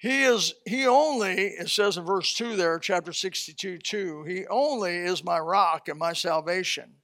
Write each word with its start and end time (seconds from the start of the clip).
He 0.00 0.22
is, 0.22 0.54
he 0.66 0.86
only, 0.86 1.34
it 1.34 1.68
says 1.68 1.98
in 1.98 2.06
verse 2.06 2.32
2 2.32 2.56
there, 2.56 2.78
chapter 2.78 3.12
62, 3.12 3.76
2, 3.76 4.24
he 4.24 4.46
only 4.46 4.96
is 4.96 5.22
my 5.22 5.38
rock 5.38 5.88
and 5.88 5.98
my 5.98 6.14
salvation. 6.14 6.94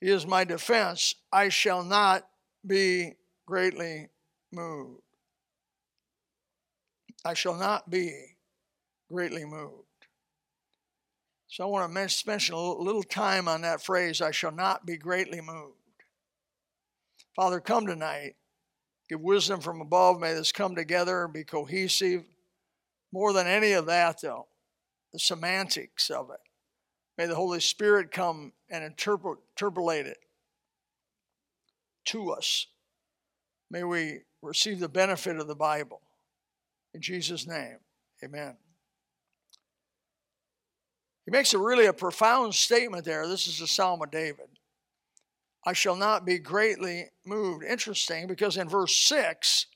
He 0.00 0.08
is 0.08 0.26
my 0.26 0.42
defense. 0.42 1.14
I 1.32 1.50
shall 1.50 1.84
not 1.84 2.28
be 2.66 3.12
greatly 3.46 4.08
moved. 4.52 5.02
I 7.24 7.34
shall 7.34 7.54
not 7.54 7.90
be 7.90 8.10
greatly 9.08 9.44
moved. 9.44 9.84
So 11.46 11.62
I 11.62 11.66
want 11.68 11.94
to 11.94 12.08
spend 12.08 12.50
a 12.50 12.56
little 12.56 13.04
time 13.04 13.46
on 13.46 13.60
that 13.60 13.84
phrase, 13.84 14.20
I 14.20 14.32
shall 14.32 14.50
not 14.50 14.84
be 14.84 14.96
greatly 14.96 15.40
moved. 15.40 15.74
Father, 17.36 17.60
come 17.60 17.86
tonight. 17.86 18.34
Give 19.08 19.20
wisdom 19.20 19.60
from 19.60 19.80
above. 19.80 20.20
May 20.20 20.34
this 20.34 20.52
come 20.52 20.74
together 20.74 21.24
and 21.24 21.32
be 21.32 21.44
cohesive. 21.44 22.24
More 23.12 23.32
than 23.32 23.46
any 23.46 23.72
of 23.72 23.86
that, 23.86 24.20
though, 24.20 24.46
the 25.12 25.18
semantics 25.18 26.10
of 26.10 26.30
it. 26.30 26.40
May 27.16 27.26
the 27.26 27.34
Holy 27.34 27.60
Spirit 27.60 28.10
come 28.10 28.52
and 28.68 28.84
interpret, 28.84 29.38
interpolate 29.56 30.06
it 30.06 30.18
to 32.06 32.30
us. 32.30 32.66
May 33.70 33.84
we 33.84 34.20
receive 34.42 34.80
the 34.80 34.88
benefit 34.88 35.36
of 35.36 35.46
the 35.48 35.54
Bible. 35.54 36.02
In 36.94 37.00
Jesus' 37.00 37.46
name, 37.46 37.78
amen. 38.24 38.56
He 41.24 41.32
makes 41.32 41.54
a 41.54 41.58
really 41.58 41.86
a 41.86 41.92
profound 41.92 42.54
statement 42.54 43.04
there. 43.04 43.26
This 43.26 43.48
is 43.48 43.60
a 43.60 43.66
Psalm 43.66 44.00
of 44.02 44.10
David. 44.10 44.46
I 45.66 45.72
shall 45.72 45.96
not 45.96 46.24
be 46.24 46.38
greatly 46.38 47.06
moved. 47.26 47.64
Interesting 47.64 48.28
because 48.28 48.56
in 48.56 48.68
verse 48.68 48.96
6, 48.96 49.66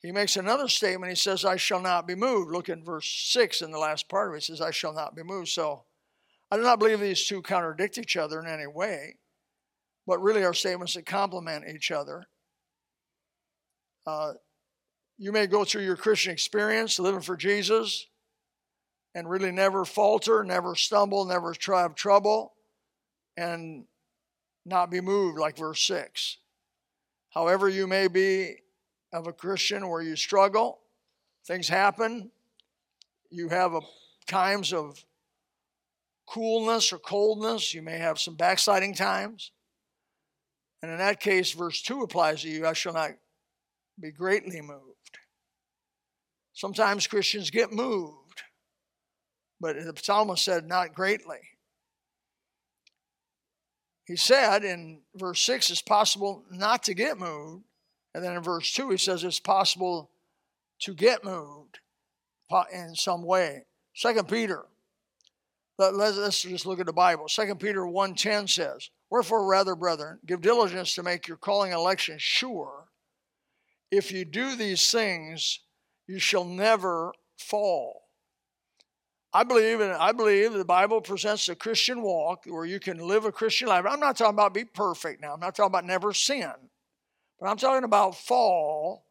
he 0.00 0.12
makes 0.12 0.36
another 0.36 0.68
statement. 0.68 1.10
He 1.10 1.16
says, 1.16 1.46
I 1.46 1.56
shall 1.56 1.80
not 1.80 2.06
be 2.06 2.14
moved. 2.14 2.52
Look 2.52 2.68
in 2.68 2.84
verse 2.84 3.10
6 3.30 3.62
in 3.62 3.70
the 3.70 3.78
last 3.78 4.10
part 4.10 4.28
of 4.28 4.34
it. 4.34 4.44
He 4.44 4.52
says, 4.52 4.60
I 4.60 4.70
shall 4.70 4.92
not 4.92 5.16
be 5.16 5.22
moved. 5.22 5.48
So 5.48 5.84
I 6.50 6.56
do 6.56 6.62
not 6.62 6.78
believe 6.78 7.00
these 7.00 7.26
two 7.26 7.40
contradict 7.40 7.96
each 7.96 8.18
other 8.18 8.38
in 8.38 8.46
any 8.46 8.66
way, 8.66 9.16
but 10.06 10.22
really 10.22 10.44
are 10.44 10.54
statements 10.54 10.94
that 10.94 11.06
complement 11.06 11.64
each 11.74 11.90
other. 11.90 12.26
Uh, 14.06 14.34
you 15.16 15.32
may 15.32 15.46
go 15.46 15.64
through 15.64 15.82
your 15.82 15.96
Christian 15.96 16.32
experience 16.32 16.98
living 16.98 17.22
for 17.22 17.36
Jesus 17.36 18.06
and 19.14 19.28
really 19.28 19.50
never 19.50 19.86
falter, 19.86 20.44
never 20.44 20.74
stumble, 20.74 21.24
never 21.24 21.54
try 21.54 21.82
have 21.82 21.94
trouble, 21.94 22.52
and 23.36 23.84
not 24.68 24.90
be 24.90 25.00
moved, 25.00 25.38
like 25.38 25.56
verse 25.56 25.82
6. 25.82 26.38
However, 27.30 27.68
you 27.68 27.86
may 27.86 28.08
be 28.08 28.56
of 29.12 29.26
a 29.26 29.32
Christian 29.32 29.88
where 29.88 30.02
you 30.02 30.16
struggle, 30.16 30.80
things 31.46 31.68
happen, 31.68 32.30
you 33.30 33.48
have 33.48 33.74
a, 33.74 33.80
times 34.26 34.72
of 34.72 35.04
coolness 36.26 36.92
or 36.92 36.98
coldness, 36.98 37.72
you 37.74 37.82
may 37.82 37.98
have 37.98 38.18
some 38.18 38.34
backsliding 38.34 38.94
times. 38.94 39.52
And 40.82 40.92
in 40.92 40.98
that 40.98 41.20
case, 41.20 41.52
verse 41.52 41.82
2 41.82 42.02
applies 42.02 42.42
to 42.42 42.48
you 42.48 42.66
I 42.66 42.72
shall 42.72 42.92
not 42.92 43.12
be 43.98 44.12
greatly 44.12 44.60
moved. 44.60 45.18
Sometimes 46.52 47.06
Christians 47.06 47.50
get 47.50 47.72
moved, 47.72 48.42
but 49.60 49.76
the 49.76 49.94
psalmist 50.00 50.44
said, 50.44 50.66
not 50.66 50.94
greatly. 50.94 51.38
He 54.08 54.16
said 54.16 54.64
in 54.64 55.02
verse 55.14 55.42
6, 55.42 55.68
it's 55.68 55.82
possible 55.82 56.42
not 56.50 56.82
to 56.84 56.94
get 56.94 57.18
moved. 57.18 57.64
And 58.14 58.24
then 58.24 58.34
in 58.34 58.42
verse 58.42 58.72
2, 58.72 58.88
he 58.88 58.96
says 58.96 59.22
it's 59.22 59.38
possible 59.38 60.08
to 60.80 60.94
get 60.94 61.24
moved 61.24 61.80
in 62.72 62.94
some 62.94 63.22
way. 63.22 63.66
Second 63.94 64.26
Peter, 64.26 64.64
let's 65.78 66.40
just 66.40 66.64
look 66.64 66.80
at 66.80 66.86
the 66.86 66.92
Bible. 66.92 67.28
Second 67.28 67.60
Peter 67.60 67.82
1.10 67.82 68.48
says, 68.48 68.88
Wherefore, 69.10 69.46
rather, 69.46 69.74
brethren, 69.74 70.20
give 70.24 70.40
diligence 70.40 70.94
to 70.94 71.02
make 71.02 71.28
your 71.28 71.36
calling 71.36 71.72
election 71.72 72.16
sure. 72.18 72.86
If 73.90 74.10
you 74.10 74.24
do 74.24 74.56
these 74.56 74.90
things, 74.90 75.60
you 76.06 76.18
shall 76.18 76.44
never 76.44 77.12
fall. 77.36 78.07
I 79.38 79.44
believe, 79.44 79.78
and 79.78 79.92
I 79.92 80.10
believe 80.10 80.52
the 80.52 80.64
Bible 80.64 81.00
presents 81.00 81.48
a 81.48 81.54
Christian 81.54 82.02
walk 82.02 82.46
where 82.46 82.64
you 82.64 82.80
can 82.80 82.98
live 82.98 83.24
a 83.24 83.30
Christian 83.30 83.68
life. 83.68 83.84
I'm 83.88 84.00
not 84.00 84.16
talking 84.16 84.34
about 84.34 84.52
be 84.52 84.64
perfect 84.64 85.22
now. 85.22 85.32
I'm 85.32 85.38
not 85.38 85.54
talking 85.54 85.70
about 85.70 85.84
never 85.84 86.12
sin. 86.12 86.50
But 87.38 87.48
I'm 87.48 87.56
talking 87.56 87.84
about 87.84 88.16
fall 88.16 89.04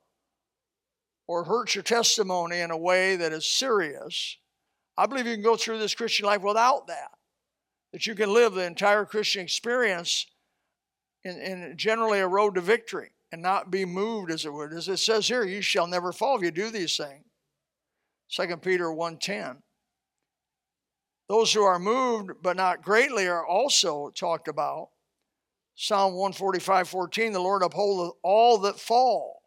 or 1.27 1.45
hurt 1.45 1.75
your 1.75 1.83
testimony 1.85 2.59
in 2.59 2.71
a 2.71 2.77
way 2.77 3.15
that 3.15 3.31
is 3.31 3.45
serious. 3.45 4.35
I 4.97 5.05
believe 5.05 5.27
you 5.27 5.35
can 5.35 5.43
go 5.43 5.55
through 5.55 5.79
this 5.79 5.95
Christian 5.95 6.25
life 6.25 6.41
without 6.41 6.87
that. 6.87 7.11
That 7.93 8.05
you 8.05 8.13
can 8.13 8.33
live 8.33 8.53
the 8.53 8.65
entire 8.65 9.05
Christian 9.05 9.43
experience 9.43 10.25
in, 11.23 11.39
in 11.39 11.77
generally 11.77 12.19
a 12.19 12.27
road 12.27 12.55
to 12.55 12.61
victory 12.61 13.11
and 13.31 13.41
not 13.41 13.71
be 13.71 13.85
moved 13.85 14.31
as 14.31 14.43
it 14.43 14.51
would. 14.51 14.73
As 14.73 14.89
it 14.89 14.97
says 14.97 15.25
here, 15.29 15.45
you 15.45 15.61
shall 15.61 15.87
never 15.87 16.11
fall 16.11 16.35
if 16.35 16.43
you 16.43 16.51
do 16.51 16.69
these 16.69 16.97
things. 16.97 17.23
2 18.35 18.57
Peter 18.57 18.87
1.10. 18.87 19.59
Those 21.29 21.51
who 21.53 21.63
are 21.63 21.79
moved 21.79 22.31
but 22.41 22.55
not 22.55 22.83
greatly 22.83 23.27
are 23.27 23.45
also 23.45 24.09
talked 24.11 24.47
about. 24.47 24.89
Psalm 25.75 26.13
145 26.13 26.89
14, 26.89 27.33
the 27.33 27.39
Lord 27.39 27.61
upholdeth 27.61 28.15
all 28.23 28.57
that 28.59 28.79
fall 28.79 29.41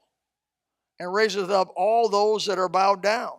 and 0.98 1.12
raiseth 1.12 1.50
up 1.50 1.72
all 1.76 2.08
those 2.08 2.46
that 2.46 2.58
are 2.58 2.68
bowed 2.68 3.02
down. 3.02 3.32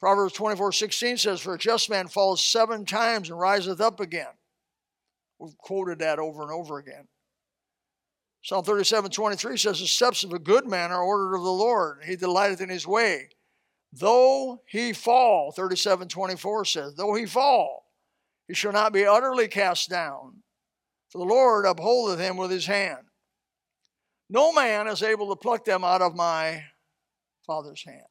Proverbs 0.00 0.32
24 0.32 0.72
16 0.72 1.16
says, 1.18 1.40
For 1.40 1.54
a 1.54 1.58
just 1.58 1.90
man 1.90 2.08
falls 2.08 2.42
seven 2.42 2.84
times 2.84 3.28
and 3.28 3.38
riseth 3.38 3.80
up 3.80 4.00
again. 4.00 4.32
We've 5.38 5.58
quoted 5.58 5.98
that 5.98 6.18
over 6.18 6.42
and 6.42 6.52
over 6.52 6.78
again. 6.78 7.08
Psalm 8.42 8.64
37 8.64 9.10
23 9.10 9.56
says, 9.56 9.80
The 9.80 9.86
steps 9.86 10.24
of 10.24 10.32
a 10.32 10.38
good 10.38 10.66
man 10.66 10.92
are 10.92 11.02
ordered 11.02 11.36
of 11.36 11.42
the 11.42 11.50
Lord, 11.50 12.02
he 12.04 12.16
delighteth 12.16 12.60
in 12.60 12.68
his 12.68 12.86
way. 12.86 13.28
Though 13.92 14.62
he 14.66 14.92
fall, 14.92 15.52
37 15.52 16.08
24 16.08 16.64
says, 16.64 16.94
though 16.94 17.14
he 17.14 17.26
fall, 17.26 17.84
he 18.48 18.54
shall 18.54 18.72
not 18.72 18.92
be 18.92 19.04
utterly 19.04 19.48
cast 19.48 19.90
down, 19.90 20.42
for 21.10 21.18
the 21.18 21.24
Lord 21.24 21.66
upholdeth 21.66 22.18
him 22.18 22.36
with 22.38 22.50
his 22.50 22.66
hand. 22.66 23.06
No 24.30 24.50
man 24.52 24.86
is 24.88 25.02
able 25.02 25.28
to 25.28 25.36
pluck 25.36 25.66
them 25.66 25.84
out 25.84 26.00
of 26.00 26.16
my 26.16 26.64
Father's 27.46 27.84
hand. 27.84 28.06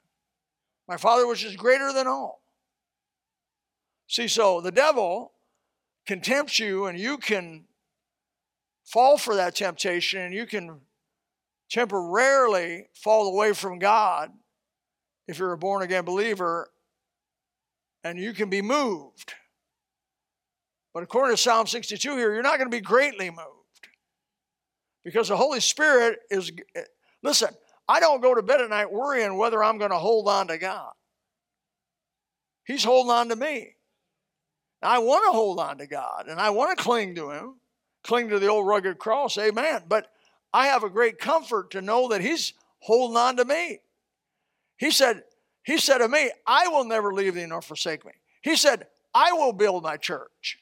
My 0.88 0.98
Father, 0.98 1.26
which 1.26 1.44
is 1.44 1.56
greater 1.56 1.92
than 1.92 2.06
all. 2.06 2.44
See, 4.08 4.28
so 4.28 4.62
the 4.62 4.72
devil 4.72 5.32
can 6.06 6.22
tempt 6.22 6.60
you, 6.60 6.86
and 6.86 7.00
you 7.00 7.18
can 7.18 7.66
fall 8.86 9.18
for 9.18 9.36
that 9.36 9.56
temptation, 9.56 10.22
and 10.22 10.34
you 10.34 10.46
can 10.46 10.82
temporarily 11.72 12.88
fall 12.94 13.34
away 13.34 13.54
from 13.54 13.80
God 13.80 14.32
if 15.32 15.40
you're 15.40 15.54
a 15.54 15.58
born 15.58 15.82
again 15.82 16.04
believer 16.04 16.70
and 18.04 18.20
you 18.20 18.34
can 18.34 18.50
be 18.50 18.62
moved. 18.62 19.34
But 20.94 21.04
according 21.04 21.36
to 21.36 21.42
Psalm 21.42 21.68
62 21.68 22.18
here, 22.18 22.34
you're 22.34 22.44
not 22.44 22.58
going 22.58 22.70
to 22.70 22.76
be 22.76 22.82
greatly 22.82 23.30
moved 23.30 23.88
because 25.04 25.30
the 25.30 25.38
Holy 25.38 25.62
Spirit 25.62 26.20
is. 26.30 26.52
Listen, 27.24 27.50
I 27.88 28.00
don't 28.00 28.22
go 28.22 28.36
to 28.36 28.42
bed 28.42 28.62
at 28.62 28.70
night 28.70 28.92
worrying 28.92 29.38
whether 29.38 29.64
I'm 29.64 29.78
going 29.78 29.92
to 29.92 29.98
hold 29.98 30.28
on 30.28 30.48
to 30.48 30.58
God. 30.58 30.92
He's 32.66 32.84
holding 32.84 33.12
on 33.12 33.30
to 33.30 33.36
me. 33.36 33.76
I 34.84 35.00
want 35.00 35.26
to 35.26 35.32
hold 35.32 35.60
on 35.60 35.78
to 35.78 35.88
God 35.88 36.26
and 36.28 36.40
I 36.40 36.50
want 36.50 36.78
to 36.78 36.84
cling 36.84 37.16
to 37.16 37.32
Him, 37.32 37.56
cling 38.04 38.30
to 38.30 38.40
the 38.40 38.48
old 38.48 38.68
rugged 38.68 38.98
cross, 38.98 39.38
amen. 39.38 39.84
But 39.88 40.08
I 40.54 40.68
have 40.68 40.84
a 40.84 40.90
great 40.90 41.20
comfort 41.20 41.72
to 41.72 41.82
know 41.82 42.10
that 42.10 42.22
He's 42.22 42.54
holding 42.80 43.18
on 43.18 43.38
to 43.38 43.46
me. 43.46 43.80
He 44.82 44.90
said, 44.90 45.22
He 45.64 45.78
said 45.78 46.00
to 46.00 46.10
me, 46.10 46.32
I 46.48 46.68
will 46.68 46.84
never 46.84 47.14
leave 47.14 47.36
thee 47.36 47.46
nor 47.46 47.62
forsake 47.62 48.04
me. 48.04 48.14
He 48.42 48.56
said, 48.56 48.88
I 49.14 49.32
will 49.32 49.54
build 49.54 49.84
my 49.84 49.96
church. 49.96 50.58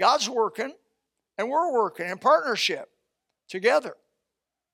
God's 0.00 0.28
working, 0.28 0.72
and 1.36 1.50
we're 1.50 1.70
working 1.70 2.08
in 2.08 2.16
partnership 2.16 2.88
together, 3.46 3.94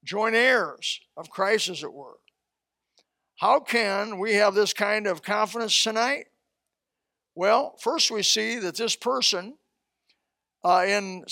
joint 0.05 0.37
heirs 0.37 1.01
of 1.17 1.29
Christ, 1.29 1.69
as 1.69 1.83
it 1.83 1.93
were. 1.93 2.19
How 3.41 3.59
can 3.59 4.21
we 4.21 4.35
have 4.35 4.55
this 4.55 4.73
kind 4.73 5.09
of 5.09 5.23
confidence 5.23 5.83
tonight? 5.83 6.27
Well, 7.35 7.75
first 7.81 8.13
we 8.13 8.23
see 8.23 8.61
that 8.61 8.77
this 8.77 8.95
person 8.95 9.57
uh, 10.63 10.85
in, 10.87 11.25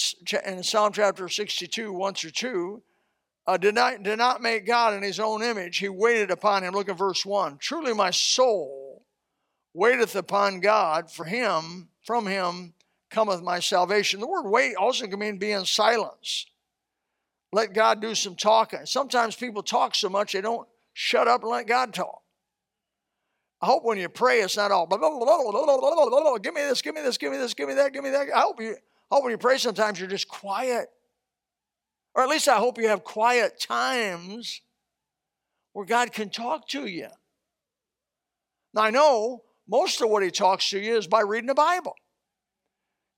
in 0.44 0.62
Psalm 0.64 0.92
chapter 0.92 1.28
62, 1.28 1.92
1 1.92 2.14
through 2.14 2.30
2, 2.30 2.82
uh, 3.48 3.56
did, 3.56 3.74
not, 3.74 4.02
did 4.02 4.18
not 4.18 4.42
make 4.42 4.66
God 4.66 4.92
in 4.92 5.02
his 5.02 5.18
own 5.18 5.42
image. 5.42 5.78
He 5.78 5.88
waited 5.88 6.30
upon 6.30 6.62
him. 6.62 6.74
Look 6.74 6.90
at 6.90 6.98
verse 6.98 7.24
1. 7.24 7.56
Truly 7.56 7.94
my 7.94 8.10
soul 8.10 9.06
waiteth 9.72 10.14
upon 10.14 10.60
God, 10.60 11.10
for 11.10 11.24
him, 11.24 11.88
from 12.04 12.26
him 12.26 12.74
cometh 13.10 13.40
my 13.40 13.58
salvation. 13.58 14.20
The 14.20 14.26
word 14.26 14.46
wait 14.46 14.76
also 14.76 15.06
can 15.06 15.18
mean 15.18 15.38
be 15.38 15.52
in 15.52 15.64
silence. 15.64 16.44
Let 17.50 17.72
God 17.72 18.02
do 18.02 18.14
some 18.14 18.36
talking. 18.36 18.84
Sometimes 18.84 19.34
people 19.34 19.62
talk 19.62 19.94
so 19.94 20.10
much 20.10 20.34
they 20.34 20.42
don't 20.42 20.68
shut 20.92 21.26
up 21.26 21.40
and 21.40 21.50
let 21.50 21.66
God 21.66 21.94
talk. 21.94 22.20
I 23.62 23.66
hope 23.66 23.82
when 23.82 23.96
you 23.96 24.10
pray, 24.10 24.40
it's 24.40 24.58
not 24.58 24.70
all 24.70 24.86
blah, 24.86 24.98
blah, 24.98 25.08
blah, 25.08 26.36
give 26.36 26.52
me 26.52 26.60
this, 26.60 26.82
give 26.82 26.94
me 26.94 27.00
this, 27.00 27.16
give 27.16 27.32
me 27.32 27.38
this, 27.38 27.54
give 27.54 27.66
me 27.66 27.74
that, 27.76 27.94
give 27.94 28.04
me 28.04 28.10
that. 28.10 28.28
I 28.34 28.40
hope 28.40 28.60
you 28.60 28.76
I 29.10 29.14
hope 29.14 29.24
when 29.24 29.30
you 29.30 29.38
pray 29.38 29.56
sometimes 29.56 29.98
you're 29.98 30.06
just 30.06 30.28
quiet. 30.28 30.90
Or 32.18 32.24
at 32.24 32.28
least 32.28 32.48
I 32.48 32.56
hope 32.56 32.78
you 32.78 32.88
have 32.88 33.04
quiet 33.04 33.60
times 33.60 34.60
where 35.72 35.86
God 35.86 36.12
can 36.12 36.30
talk 36.30 36.66
to 36.70 36.84
you. 36.84 37.06
Now 38.74 38.82
I 38.82 38.90
know 38.90 39.44
most 39.68 40.00
of 40.00 40.10
what 40.10 40.24
he 40.24 40.32
talks 40.32 40.68
to 40.70 40.80
you 40.80 40.96
is 40.96 41.06
by 41.06 41.20
reading 41.20 41.46
the 41.46 41.54
Bible. 41.54 41.94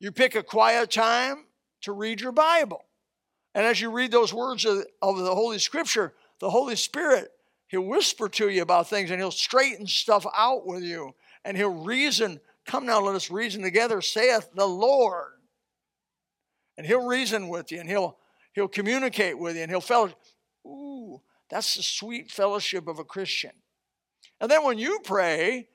You 0.01 0.13
pick 0.13 0.35
a 0.35 0.43
quiet 0.43 0.91
time 0.91 1.47
to 1.81 1.93
read 1.93 2.21
your 2.21 2.33
Bible. 2.33 2.85
And 3.55 3.65
as 3.65 3.81
you 3.81 3.91
read 3.91 4.13
those 4.13 4.35
words 4.35 4.67
of, 4.67 4.85
of 5.01 5.17
the 5.17 5.35
Holy 5.35 5.59
Scripture, 5.59 6.13
the 6.39 6.51
Holy 6.51 6.77
Spirit 6.77 7.31
He'll 7.69 7.83
whisper 7.83 8.29
to 8.29 8.49
you 8.49 8.61
about 8.61 8.91
things 8.91 9.11
and 9.11 9.21
he'll 9.21 9.31
straighten 9.31 9.87
stuff 9.87 10.27
out 10.37 10.67
with 10.67 10.83
you 10.83 11.15
and 11.45 11.57
he'll 11.57 11.85
reason. 11.85 12.41
Come 12.67 12.85
now, 12.85 13.01
let 13.01 13.15
us 13.15 13.31
reason 13.31 13.63
together, 13.63 14.03
saith 14.03 14.51
the 14.55 14.67
Lord. 14.67 15.31
And 16.77 16.85
he'll 16.85 17.07
reason 17.07 17.49
with 17.49 17.71
you 17.71 17.79
and 17.79 17.89
he'll 17.89 18.19
he'll 18.53 18.69
communicate 18.69 19.39
with 19.39 19.57
you 19.57 19.63
and 19.63 19.71
he'll 19.71 19.81
fellowship. 19.81 20.19
Ooh, 20.67 21.21
that's 21.49 21.75
the 21.75 21.83
sweet 21.83 22.31
fellowship 22.31 22.87
of 22.87 22.99
a 22.99 23.05
Christian. 23.05 23.53
And 24.41 24.51
then 24.51 24.65
when 24.65 24.79
you 24.79 25.01
pray, 25.05 25.69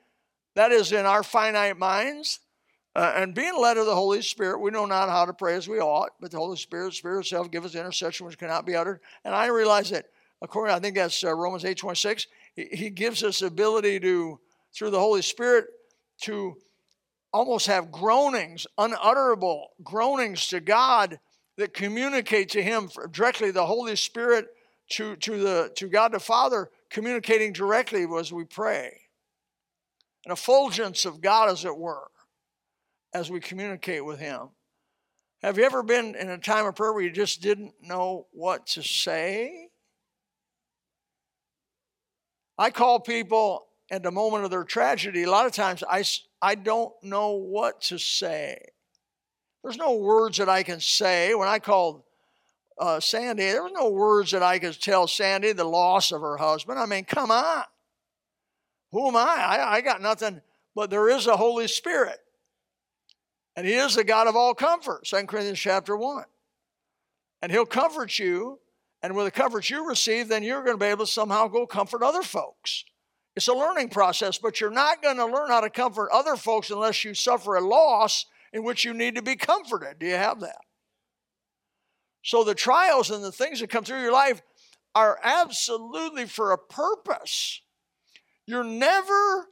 that 0.56 0.72
is 0.72 0.92
in 0.92 1.06
our 1.06 1.24
finite 1.24 1.78
minds, 1.78 2.40
uh, 2.96 3.14
and 3.18 3.36
being 3.36 3.58
led 3.60 3.78
of 3.78 3.86
the 3.86 3.96
Holy 3.96 4.22
Spirit, 4.22 4.62
we 4.62 4.72
know 4.72 4.86
not 4.86 5.10
how 5.10 5.26
to 5.26 5.34
pray 5.34 5.56
as 5.56 5.68
we 5.68 5.80
ought, 5.80 6.12
but 6.22 6.32
the 6.32 6.38
Holy 6.38 6.56
Spirit, 6.56 6.94
Spirit 6.94 7.22
itself, 7.22 7.52
give 7.52 7.66
us 7.66 7.76
intercession 7.76 8.26
which 8.26 8.38
cannot 8.38 8.66
be 8.66 8.76
uttered. 8.76 9.02
And 9.26 9.36
I 9.36 9.48
realize 9.48 9.90
that 9.90 10.06
according, 10.42 10.74
I 10.74 10.80
think 10.80 10.96
that's 10.96 11.24
uh, 11.24 11.36
Romans 11.36 11.66
8 11.66 11.78
26, 11.78 12.28
he, 12.56 12.68
he 12.72 12.90
gives 12.90 13.22
us 13.22 13.42
ability 13.42 14.00
to, 14.00 14.40
through 14.74 14.92
the 14.92 15.00
Holy 15.00 15.22
Spirit, 15.22 15.66
to 16.22 16.56
almost 17.34 17.68
have 17.68 17.92
groanings, 17.92 18.66
unutterable 18.78 19.72
groanings 19.84 20.48
to 20.48 20.62
God 20.62 21.20
that 21.58 21.74
communicate 21.74 22.50
to 22.50 22.62
Him 22.62 22.90
directly. 23.12 23.52
The 23.52 23.66
Holy 23.66 23.96
Spirit 23.96 24.48
to, 24.92 25.16
to, 25.18 25.38
the, 25.38 25.72
to 25.76 25.88
God 25.88 26.12
the 26.12 26.20
Father 26.20 26.70
communicating 26.90 27.54
directly 27.54 28.06
as 28.20 28.32
we 28.32 28.44
pray. 28.44 29.02
An 30.26 30.32
effulgence 30.32 31.06
of 31.06 31.22
God, 31.22 31.50
as 31.50 31.66
it 31.66 31.78
were, 31.78 32.08
as 33.14 33.30
we 33.30 33.40
communicate 33.40 34.04
with 34.04 34.20
Him. 34.20 34.50
Have 35.42 35.58
you 35.58 35.64
ever 35.64 35.84
been 35.84 36.16
in 36.16 36.30
a 36.30 36.38
time 36.38 36.66
of 36.66 36.76
prayer 36.76 36.94
where 36.94 37.04
you 37.04 37.12
just 37.12 37.42
didn't 37.42 37.74
know 37.82 38.28
what 38.32 38.66
to 38.68 38.82
say? 38.82 39.70
I 42.58 42.72
call 42.72 43.00
people 43.00 43.68
at 43.92 44.02
the 44.02 44.12
moment 44.12 44.46
of 44.46 44.52
their 44.52 44.64
tragedy, 44.64 45.24
a 45.24 45.30
lot 45.30 45.46
of 45.46 45.52
times 45.52 45.84
I, 45.88 46.04
I 46.42 46.56
don't 46.56 46.94
know 47.04 47.32
what 47.32 47.82
to 47.82 48.00
say. 48.00 48.58
There's 49.66 49.78
no 49.80 49.96
words 49.96 50.38
that 50.38 50.48
I 50.48 50.62
can 50.62 50.80
say. 50.80 51.34
When 51.34 51.48
I 51.48 51.58
called 51.58 52.04
uh, 52.78 53.00
Sandy, 53.00 53.46
there 53.46 53.64
were 53.64 53.72
no 53.72 53.90
words 53.90 54.30
that 54.30 54.44
I 54.44 54.60
could 54.60 54.80
tell 54.80 55.08
Sandy 55.08 55.54
the 55.54 55.64
loss 55.64 56.12
of 56.12 56.22
her 56.22 56.38
husband. 56.38 56.78
I 56.78 56.86
mean, 56.86 57.04
come 57.04 57.32
on. 57.32 57.64
Who 58.92 59.08
am 59.08 59.16
I? 59.16 59.22
I, 59.22 59.74
I 59.78 59.82
got 59.82 60.04
nothing, 60.04 60.40
but 60.76 60.92
there 60.92 61.10
is 61.10 61.26
a 61.26 61.36
Holy 61.36 61.68
Spirit. 61.68 62.20
And 63.56 63.66
He 63.66 63.74
is 63.74 63.96
the 63.96 64.04
God 64.04 64.28
of 64.28 64.36
all 64.36 64.54
comfort, 64.54 65.06
2 65.06 65.26
Corinthians 65.26 65.58
chapter 65.58 65.98
1. 65.98 66.26
And 67.42 67.52
He'll 67.52 67.66
comfort 67.66 68.20
you 68.20 68.60
and 69.02 69.16
with 69.16 69.26
the 69.26 69.32
comfort 69.32 69.68
you 69.72 69.90
receive, 69.90 70.28
then 70.28 70.44
you're 70.44 70.64
going 70.64 70.78
to 70.78 70.84
be 70.84 70.92
able 70.92 71.08
to 71.08 71.12
somehow 71.12 71.48
go 71.48 71.66
comfort 71.66 72.04
other 72.04 72.22
folks. 72.22 72.86
It's 73.36 73.48
a 73.48 73.54
learning 73.54 73.90
process, 73.90 74.38
but 74.38 74.62
you're 74.62 74.70
not 74.70 75.02
going 75.02 75.18
to 75.18 75.26
learn 75.26 75.50
how 75.50 75.62
to 75.62 75.72
comfort 75.72 76.12
other 76.14 76.36
folks 76.36 76.70
unless 76.70 77.04
you 77.04 77.16
suffer 77.16 77.56
a 77.56 77.62
loss 77.62 78.28
in 78.56 78.64
which 78.64 78.86
you 78.86 78.94
need 78.94 79.16
to 79.16 79.22
be 79.22 79.36
comforted. 79.36 80.00
Do 80.00 80.06
you 80.06 80.16
have 80.16 80.40
that? 80.40 80.62
So 82.24 82.46
the 82.46 82.56
trials 82.56 83.12
and 83.12 83.22
the 83.22 83.32
things 83.32 83.60
that 83.60 83.70
come 83.70 83.84
through 83.84 84.02
your 84.02 84.14
life 84.14 84.42
are 84.96 85.20
absolutely 85.22 86.26
for 86.26 86.54
a 86.54 86.58
purpose. 86.58 87.62
You're 88.48 88.64
never 88.64 89.50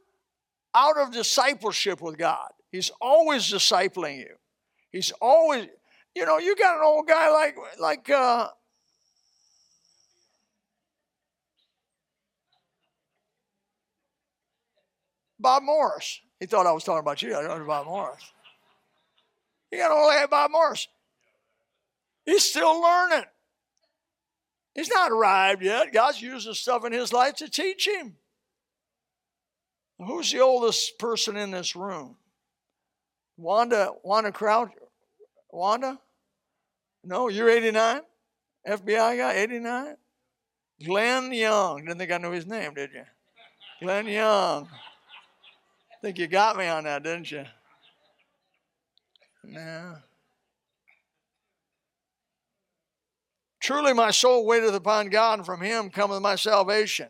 out 0.74 0.96
of 0.96 1.12
discipleship 1.12 2.00
with 2.00 2.16
God. 2.16 2.48
He's 2.72 2.90
always 2.98 3.42
discipling 3.42 4.20
you. 4.20 4.36
He's 4.90 5.12
always, 5.20 5.66
you 6.16 6.24
know, 6.24 6.38
you 6.38 6.56
got 6.56 6.78
an 6.78 6.84
old 6.84 7.06
guy 7.06 7.28
like 7.30 7.56
like 7.78 8.08
uh, 8.08 8.48
Bob 15.38 15.62
Morris. 15.62 16.22
He 16.40 16.46
thought 16.46 16.66
I 16.66 16.72
was 16.72 16.84
talking 16.84 17.00
about 17.00 17.20
you. 17.20 17.36
I 17.36 17.42
don't 17.42 17.58
know 17.58 17.66
Bob 17.66 17.86
Morris. 17.86 18.32
You 19.74 19.80
got 19.80 19.92
only 19.92 20.14
have 20.16 20.30
Bob 20.30 20.50
Morris. 20.50 20.86
He's 22.24 22.44
still 22.44 22.80
learning. 22.80 23.24
He's 24.74 24.88
not 24.88 25.12
arrived 25.12 25.62
yet. 25.62 25.92
God's 25.92 26.20
using 26.20 26.54
stuff 26.54 26.84
in 26.84 26.92
his 26.92 27.12
life 27.12 27.34
to 27.36 27.48
teach 27.48 27.86
him. 27.86 28.16
Who's 29.98 30.32
the 30.32 30.40
oldest 30.40 30.98
person 30.98 31.36
in 31.36 31.50
this 31.50 31.76
room? 31.76 32.16
Wanda, 33.36 33.90
Wanda 34.02 34.32
Crouch? 34.32 34.70
Wanda? 35.50 35.98
No, 37.02 37.28
you're 37.28 37.50
89? 37.50 38.00
FBI 38.66 39.18
guy, 39.18 39.34
89? 39.34 39.96
Glenn 40.84 41.32
Young. 41.32 41.84
Didn't 41.84 41.98
think 41.98 42.10
I 42.12 42.18
knew 42.18 42.30
his 42.30 42.46
name, 42.46 42.74
did 42.74 42.90
you? 42.92 43.04
Glenn 43.80 44.06
Young 44.06 44.68
think 46.04 46.18
you 46.18 46.26
got 46.26 46.58
me 46.58 46.66
on 46.66 46.84
that, 46.84 47.02
didn't 47.02 47.30
you? 47.30 47.44
No. 49.46 49.96
Truly, 53.60 53.94
my 53.94 54.10
soul 54.10 54.44
waiteth 54.44 54.74
upon 54.74 55.08
God, 55.08 55.38
and 55.38 55.46
from 55.46 55.60
him 55.60 55.88
cometh 55.88 56.20
my 56.20 56.36
salvation. 56.36 57.08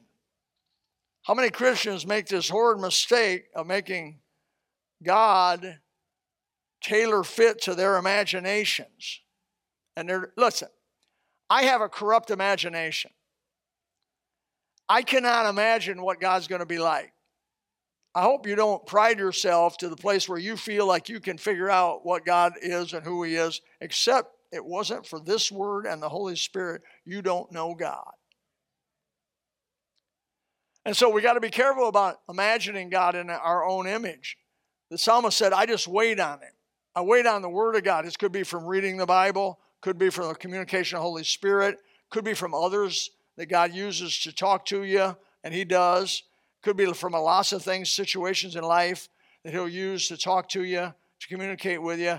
How 1.22 1.34
many 1.34 1.50
Christians 1.50 2.06
make 2.06 2.26
this 2.26 2.48
horrid 2.48 2.80
mistake 2.80 3.46
of 3.54 3.66
making 3.66 4.20
God 5.02 5.80
tailor 6.82 7.24
fit 7.24 7.62
to 7.62 7.74
their 7.74 7.96
imaginations? 7.96 9.20
And 9.96 10.08
they're, 10.08 10.32
listen, 10.36 10.68
I 11.48 11.62
have 11.64 11.80
a 11.80 11.88
corrupt 11.88 12.30
imagination. 12.30 13.10
I 14.86 15.02
cannot 15.02 15.46
imagine 15.46 16.02
what 16.02 16.20
God's 16.20 16.46
going 16.46 16.60
to 16.60 16.66
be 16.66 16.78
like. 16.78 17.13
I 18.14 18.22
hope 18.22 18.46
you 18.46 18.54
don't 18.54 18.86
pride 18.86 19.18
yourself 19.18 19.76
to 19.78 19.88
the 19.88 19.96
place 19.96 20.28
where 20.28 20.38
you 20.38 20.56
feel 20.56 20.86
like 20.86 21.08
you 21.08 21.18
can 21.18 21.36
figure 21.36 21.68
out 21.68 22.06
what 22.06 22.24
God 22.24 22.52
is 22.62 22.92
and 22.92 23.04
who 23.04 23.22
He 23.24 23.34
is, 23.34 23.60
except 23.80 24.36
it 24.52 24.64
wasn't 24.64 25.04
for 25.04 25.18
this 25.18 25.50
word 25.50 25.84
and 25.84 26.00
the 26.00 26.08
Holy 26.08 26.36
Spirit, 26.36 26.82
you 27.04 27.22
don't 27.22 27.50
know 27.50 27.74
God. 27.74 28.12
And 30.84 30.96
so 30.96 31.08
we 31.08 31.22
got 31.22 31.32
to 31.32 31.40
be 31.40 31.50
careful 31.50 31.88
about 31.88 32.20
imagining 32.28 32.88
God 32.88 33.16
in 33.16 33.30
our 33.30 33.64
own 33.64 33.86
image. 33.86 34.36
The 34.90 34.98
psalmist 34.98 35.36
said, 35.36 35.52
I 35.52 35.66
just 35.66 35.88
wait 35.88 36.20
on 36.20 36.40
Him. 36.40 36.52
I 36.94 37.02
wait 37.02 37.26
on 37.26 37.42
the 37.42 37.48
Word 37.48 37.74
of 37.74 37.82
God. 37.82 38.04
This 38.04 38.16
could 38.16 38.32
be 38.32 38.44
from 38.44 38.64
reading 38.64 38.96
the 38.96 39.06
Bible, 39.06 39.58
could 39.80 39.98
be 39.98 40.10
from 40.10 40.28
the 40.28 40.34
communication 40.34 40.96
of 40.96 41.00
the 41.00 41.08
Holy 41.08 41.24
Spirit, 41.24 41.78
could 42.10 42.24
be 42.24 42.34
from 42.34 42.54
others 42.54 43.10
that 43.36 43.46
God 43.46 43.74
uses 43.74 44.16
to 44.20 44.32
talk 44.32 44.66
to 44.66 44.84
you, 44.84 45.16
and 45.42 45.52
He 45.52 45.64
does. 45.64 46.22
Could 46.64 46.78
be 46.78 46.90
from 46.94 47.12
a 47.12 47.20
lots 47.20 47.52
of 47.52 47.62
things, 47.62 47.90
situations 47.90 48.56
in 48.56 48.64
life 48.64 49.10
that 49.44 49.52
he'll 49.52 49.68
use 49.68 50.08
to 50.08 50.16
talk 50.16 50.48
to 50.48 50.64
you, 50.64 50.94
to 51.20 51.28
communicate 51.28 51.82
with 51.82 52.00
you. 52.00 52.18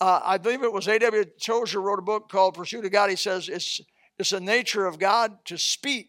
Uh, 0.00 0.20
I 0.24 0.38
believe 0.38 0.62
it 0.62 0.72
was 0.72 0.88
A.W. 0.88 1.26
Tozer 1.38 1.78
wrote 1.78 1.98
a 1.98 2.02
book 2.02 2.30
called 2.30 2.54
Pursuit 2.54 2.86
of 2.86 2.90
God. 2.90 3.10
He 3.10 3.16
says 3.16 3.50
it's, 3.50 3.82
it's 4.18 4.30
the 4.30 4.40
nature 4.40 4.86
of 4.86 4.98
God 4.98 5.44
to 5.44 5.58
speak. 5.58 6.08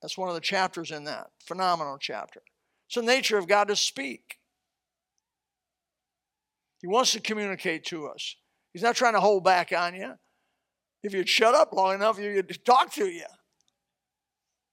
That's 0.00 0.16
one 0.16 0.30
of 0.30 0.34
the 0.34 0.40
chapters 0.40 0.90
in 0.90 1.04
that. 1.04 1.26
Phenomenal 1.44 1.98
chapter. 2.00 2.40
It's 2.86 2.94
the 2.94 3.02
nature 3.02 3.36
of 3.36 3.46
God 3.46 3.68
to 3.68 3.76
speak. 3.76 4.38
He 6.80 6.86
wants 6.86 7.12
to 7.12 7.20
communicate 7.20 7.84
to 7.86 8.06
us. 8.06 8.36
He's 8.72 8.82
not 8.82 8.96
trying 8.96 9.14
to 9.14 9.20
hold 9.20 9.44
back 9.44 9.70
on 9.76 9.94
you. 9.94 10.14
If 11.02 11.12
you'd 11.12 11.28
shut 11.28 11.54
up 11.54 11.74
long 11.74 11.94
enough, 11.94 12.16
he'd 12.16 12.64
talk 12.64 12.90
to 12.94 13.06
you. 13.06 13.26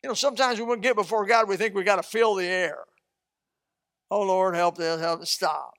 You 0.05 0.09
know, 0.09 0.13
sometimes 0.13 0.59
when 0.59 0.69
we 0.69 0.77
get 0.77 0.95
before 0.95 1.25
God, 1.25 1.49
we 1.49 1.57
think 1.57 1.73
we 1.73 1.83
got 1.83 1.95
to 1.95 2.03
fill 2.03 2.35
the 2.35 2.45
air. 2.45 2.77
Oh, 4.11 4.21
Lord, 4.21 4.53
help 4.53 4.77
this, 4.77 5.01
help 5.01 5.21
this. 5.21 5.31
Stop. 5.31 5.73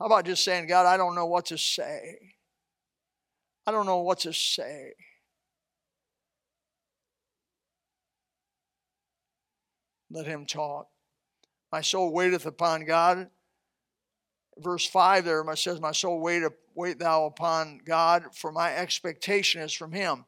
How 0.00 0.06
about 0.06 0.24
just 0.24 0.42
saying, 0.42 0.66
God, 0.66 0.86
I 0.86 0.96
don't 0.96 1.14
know 1.14 1.26
what 1.26 1.46
to 1.46 1.56
say? 1.56 2.18
I 3.64 3.70
don't 3.70 3.86
know 3.86 3.98
what 3.98 4.18
to 4.22 4.32
say. 4.32 4.94
Let 10.10 10.26
him 10.26 10.44
talk. 10.44 10.88
My 11.70 11.80
soul 11.80 12.12
waiteth 12.12 12.44
upon 12.44 12.86
God. 12.86 13.28
Verse 14.58 14.84
5 14.84 15.24
there 15.24 15.44
says, 15.54 15.80
My 15.80 15.92
soul 15.92 16.20
wait, 16.20 16.42
wait 16.74 16.98
thou 16.98 17.26
upon 17.26 17.82
God, 17.84 18.34
for 18.34 18.50
my 18.50 18.74
expectation 18.74 19.62
is 19.62 19.72
from 19.72 19.92
him. 19.92 20.24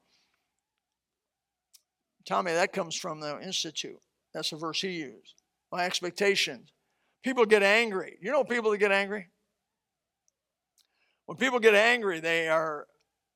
Tommy, 2.27 2.53
that 2.53 2.73
comes 2.73 2.97
from 2.97 3.21
the 3.21 3.41
Institute. 3.41 4.01
That's 4.33 4.53
a 4.53 4.57
verse 4.57 4.81
he 4.81 4.91
used. 4.91 5.35
My 5.71 5.85
expectations 5.85 6.73
People 7.25 7.47
get 7.47 7.63
angry. 7.63 8.19
You 8.21 8.31
know 8.31 8.45
people 8.45 8.71
that 8.71 8.79
get 8.79 8.93
angry? 8.93 9.29
When 11.25 11.39
people 11.39 11.59
get 11.59 11.75
angry, 11.75 12.21
they 12.21 12.49
are 12.49 12.87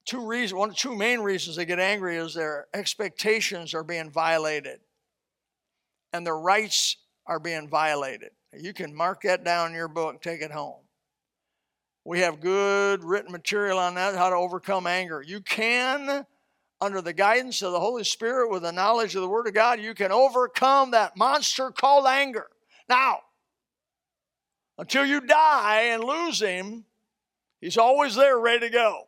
two 0.04 0.26
reasons, 0.26 0.58
one 0.58 0.68
of 0.68 0.76
two 0.76 0.94
main 0.94 1.20
reasons 1.20 1.56
they 1.56 1.64
get 1.64 1.80
angry 1.80 2.16
is 2.16 2.34
their 2.34 2.66
expectations 2.74 3.72
are 3.72 3.82
being 3.82 4.10
violated 4.10 4.80
and 6.12 6.26
their 6.26 6.36
rights 6.36 6.98
are 7.26 7.40
being 7.40 7.66
violated. 7.66 8.30
You 8.52 8.74
can 8.74 8.94
mark 8.94 9.22
that 9.22 9.42
down 9.42 9.70
in 9.70 9.74
your 9.74 9.88
book, 9.88 10.20
take 10.20 10.42
it 10.42 10.50
home. 10.50 10.82
We 12.04 12.20
have 12.20 12.40
good 12.40 13.02
written 13.02 13.32
material 13.32 13.78
on 13.78 13.94
that, 13.94 14.16
how 14.16 14.28
to 14.28 14.36
overcome 14.36 14.86
anger. 14.86 15.22
You 15.26 15.40
can, 15.40 16.26
under 16.80 17.00
the 17.00 17.12
guidance 17.12 17.62
of 17.62 17.72
the 17.72 17.80
Holy 17.80 18.04
Spirit, 18.04 18.50
with 18.50 18.62
the 18.62 18.72
knowledge 18.72 19.14
of 19.14 19.22
the 19.22 19.28
Word 19.28 19.46
of 19.46 19.54
God, 19.54 19.80
you 19.80 19.94
can 19.94 20.12
overcome 20.12 20.92
that 20.92 21.16
monster 21.16 21.70
called 21.70 22.06
anger. 22.06 22.46
Now, 22.88 23.20
until 24.78 25.04
you 25.04 25.20
die 25.20 25.82
and 25.90 26.04
lose 26.04 26.40
Him, 26.40 26.84
He's 27.60 27.76
always 27.76 28.14
there 28.14 28.38
ready 28.38 28.68
to 28.68 28.72
go. 28.72 29.04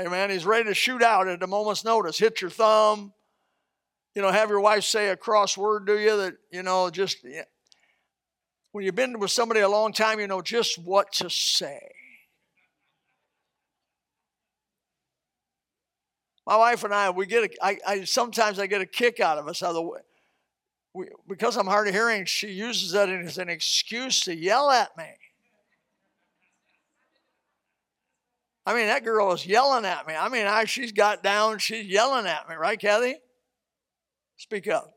Amen. 0.00 0.30
He's 0.30 0.46
ready 0.46 0.68
to 0.68 0.74
shoot 0.74 1.02
out 1.02 1.26
at 1.26 1.42
a 1.42 1.46
moment's 1.46 1.84
notice. 1.84 2.18
Hit 2.18 2.40
your 2.40 2.50
thumb. 2.50 3.12
You 4.14 4.22
know, 4.22 4.30
have 4.30 4.48
your 4.48 4.60
wife 4.60 4.84
say 4.84 5.08
a 5.08 5.16
crossword 5.16 5.86
to 5.86 5.98
you 5.98 6.16
that, 6.18 6.34
you 6.52 6.62
know, 6.62 6.88
just 6.90 7.18
yeah. 7.24 7.42
when 8.72 8.84
you've 8.84 8.94
been 8.94 9.18
with 9.18 9.32
somebody 9.32 9.60
a 9.60 9.68
long 9.68 9.92
time, 9.92 10.20
you 10.20 10.28
know 10.28 10.40
just 10.40 10.78
what 10.78 11.12
to 11.14 11.28
say. 11.28 11.80
My 16.48 16.56
wife 16.56 16.82
and 16.82 16.94
I, 16.94 17.10
we 17.10 17.26
get 17.26 17.44
a, 17.44 17.50
I, 17.62 17.78
I 17.86 18.04
sometimes 18.04 18.58
I 18.58 18.66
get 18.66 18.80
a 18.80 18.86
kick 18.86 19.20
out 19.20 19.36
of 19.36 19.48
us. 19.48 19.60
How 19.60 19.74
the, 19.74 19.82
we, 20.94 21.08
because 21.28 21.58
I'm 21.58 21.66
hard 21.66 21.88
of 21.88 21.94
hearing, 21.94 22.24
she 22.24 22.48
uses 22.48 22.92
that 22.92 23.10
as 23.10 23.36
an 23.36 23.50
excuse 23.50 24.22
to 24.22 24.34
yell 24.34 24.70
at 24.70 24.96
me. 24.96 25.04
I 28.64 28.72
mean, 28.72 28.86
that 28.86 29.04
girl 29.04 29.30
is 29.32 29.44
yelling 29.44 29.84
at 29.84 30.06
me. 30.06 30.14
I 30.14 30.30
mean, 30.30 30.46
I, 30.46 30.64
she's 30.64 30.90
got 30.90 31.22
down, 31.22 31.58
she's 31.58 31.84
yelling 31.84 32.24
at 32.24 32.48
me, 32.48 32.54
right, 32.54 32.80
Kathy? 32.80 33.16
Speak 34.38 34.68
up. 34.68 34.94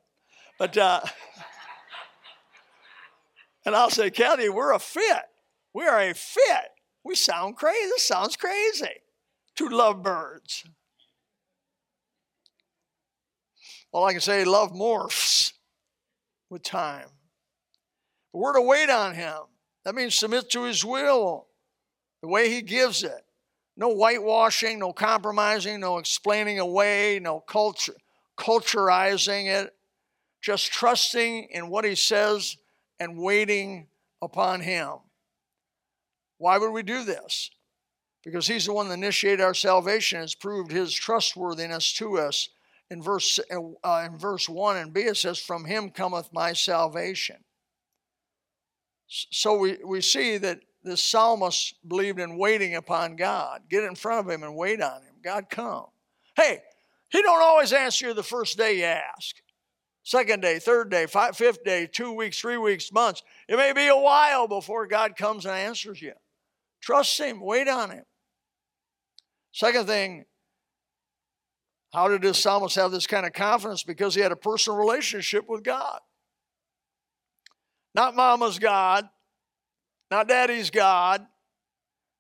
But, 0.58 0.77
uh, 0.77 1.01
and 3.65 3.75
I'll 3.75 3.89
say, 3.89 4.10
Kathy, 4.10 4.48
we're 4.48 4.72
a 4.72 4.79
fit. 4.79 5.24
We 5.74 5.84
are 5.84 6.00
a 6.00 6.13
fit. 6.13 6.70
We 7.03 7.15
sound 7.15 7.58
crazy. 7.58 7.88
This 7.88 8.08
sounds 8.08 8.38
crazy. 8.38 9.01
Two 9.58 9.67
lovebirds. 9.67 10.63
All 13.92 14.06
I 14.06 14.14
can 14.14 14.22
say, 14.22 14.46
love 14.46 14.72
morphs 14.72 15.54
with 16.50 16.64
time. 16.64 17.08
But 18.32 18.40
we're 18.40 18.54
to 18.54 18.62
wait 18.62 18.90
on 18.90 19.14
him. 19.14 19.38
That 19.84 19.96
means 19.96 20.16
submit 20.16 20.50
to 20.52 20.64
his 20.64 20.86
will, 20.86 21.48
the 22.22 22.28
way 22.28 22.50
he 22.50 22.62
gives 22.62 23.04
it. 23.04 23.26
No 23.76 23.90
whitewashing, 23.94 24.80
no 24.80 24.94
compromising, 24.94 25.80
no 25.80 25.98
explaining 25.98 26.60
away, 26.60 27.20
no 27.22 27.40
culture, 27.40 27.96
culturizing 28.38 29.48
it. 29.48 29.74
Just 30.42 30.72
trusting 30.72 31.50
in 31.52 31.70
what 31.70 31.86
he 31.86 31.96
says 31.96 32.58
and 33.00 33.18
waiting 33.18 33.88
upon 34.22 34.62
him. 34.62 34.98
Why 36.38 36.58
would 36.58 36.72
we 36.72 36.84
do 36.84 37.04
this? 37.04 37.52
Because 38.24 38.48
he's 38.48 38.66
the 38.66 38.74
one 38.74 38.88
that 38.88 38.96
initiated 38.96 39.42
our 39.42 39.54
salvation, 39.54 40.20
has 40.20 40.36
proved 40.36 40.72
his 40.72 40.94
trustworthiness 40.94 41.94
to 41.94 42.18
us. 42.18 42.50
In 42.92 43.02
verse, 43.02 43.40
uh, 43.50 44.04
in 44.06 44.18
verse 44.18 44.50
1 44.50 44.76
and 44.76 44.94
B, 44.94 45.04
it 45.04 45.16
says, 45.16 45.40
From 45.40 45.64
him 45.64 45.92
cometh 45.92 46.30
my 46.34 46.52
salvation. 46.52 47.38
So 49.08 49.58
we, 49.58 49.78
we 49.86 50.02
see 50.02 50.38
that 50.38 50.60
the 50.84 50.98
psalmist 50.98 51.76
believed 51.88 52.20
in 52.20 52.38
waiting 52.38 52.76
upon 52.76 53.16
God. 53.16 53.62
Get 53.70 53.86
in 53.86 53.96
front 53.96 54.28
of 54.28 54.34
him 54.34 54.44
and 54.44 54.58
wait 54.58 54.82
on 54.82 55.04
him. 55.04 55.14
God 55.24 55.46
come. 55.50 55.86
Hey, 56.36 56.60
he 57.10 57.22
don't 57.22 57.42
always 57.42 57.72
answer 57.72 58.10
you 58.10 58.14
the 58.14 58.24
first 58.24 58.58
day 58.58 58.80
you 58.80 58.84
ask. 58.84 59.38
Second 60.04 60.42
day, 60.42 60.60
third 60.60 60.92
day, 60.92 61.06
five, 61.06 61.38
fifth 61.38 61.64
day, 61.64 61.88
two 61.88 62.12
weeks, 62.12 62.40
three 62.42 62.58
weeks, 62.58 62.92
months. 62.92 63.24
It 63.48 63.56
may 63.56 63.72
be 63.72 63.88
a 63.88 63.96
while 63.96 64.50
before 64.50 64.86
God 64.86 65.16
comes 65.16 65.46
and 65.46 65.56
answers 65.56 66.02
you. 66.02 66.14
Trust 66.82 67.18
him, 67.18 67.40
wait 67.40 67.70
on 67.70 67.92
him. 67.92 68.04
Second 69.54 69.88
thing, 69.88 70.26
how 71.92 72.08
did 72.08 72.22
this 72.22 72.40
psalmist 72.40 72.76
have 72.76 72.92
this 72.92 73.08
kind 73.08 73.26
of 73.26 73.34
confidence? 73.34 73.84
Because 73.84 74.16
he 74.16 74.22
had 74.22 74.32
a 74.32 74.38
personal 74.38 74.80
relationship 74.80 75.50
with 75.50 75.64
God. 75.64 76.00
Not 77.94 78.16
mama's 78.16 78.60
God, 78.60 79.10
not 80.10 80.30
daddy's 80.30 80.70
God, 80.70 81.26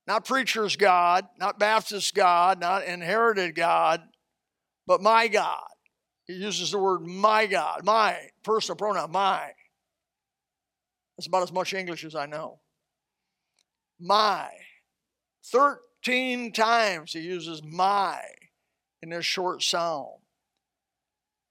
not 0.07 0.25
preacher's 0.25 0.75
God, 0.75 1.25
not 1.39 1.57
Baptist 1.57 2.13
God, 2.13 2.59
not 2.59 2.83
inherited 2.83 3.55
God, 3.55 4.01
but 4.85 5.01
my 5.01 5.29
God. 5.29 5.63
He 6.25 6.33
uses 6.33 6.71
the 6.71 6.79
word 6.79 7.01
my 7.01 7.45
God, 7.45 7.85
my 7.85 8.17
personal 8.43 8.75
pronoun, 8.75 9.11
my. 9.11 9.51
That's 11.17 11.27
about 11.27 11.43
as 11.43 11.53
much 11.53 11.73
English 11.73 12.03
as 12.03 12.15
I 12.15 12.25
know. 12.25 12.59
My. 13.99 14.49
13 15.45 16.51
times 16.51 17.13
he 17.13 17.21
uses 17.21 17.63
my 17.63 18.21
in 19.01 19.09
this 19.09 19.25
short 19.25 19.63
psalm. 19.63 20.19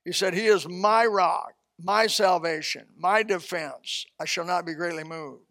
He 0.05 0.11
said, 0.11 0.33
He 0.33 0.47
is 0.47 0.67
my 0.67 1.05
rock, 1.05 1.53
my 1.79 2.07
salvation, 2.07 2.87
my 2.97 3.23
defense. 3.23 4.05
I 4.19 4.25
shall 4.25 4.45
not 4.45 4.65
be 4.65 4.73
greatly 4.73 5.03
moved. 5.03 5.43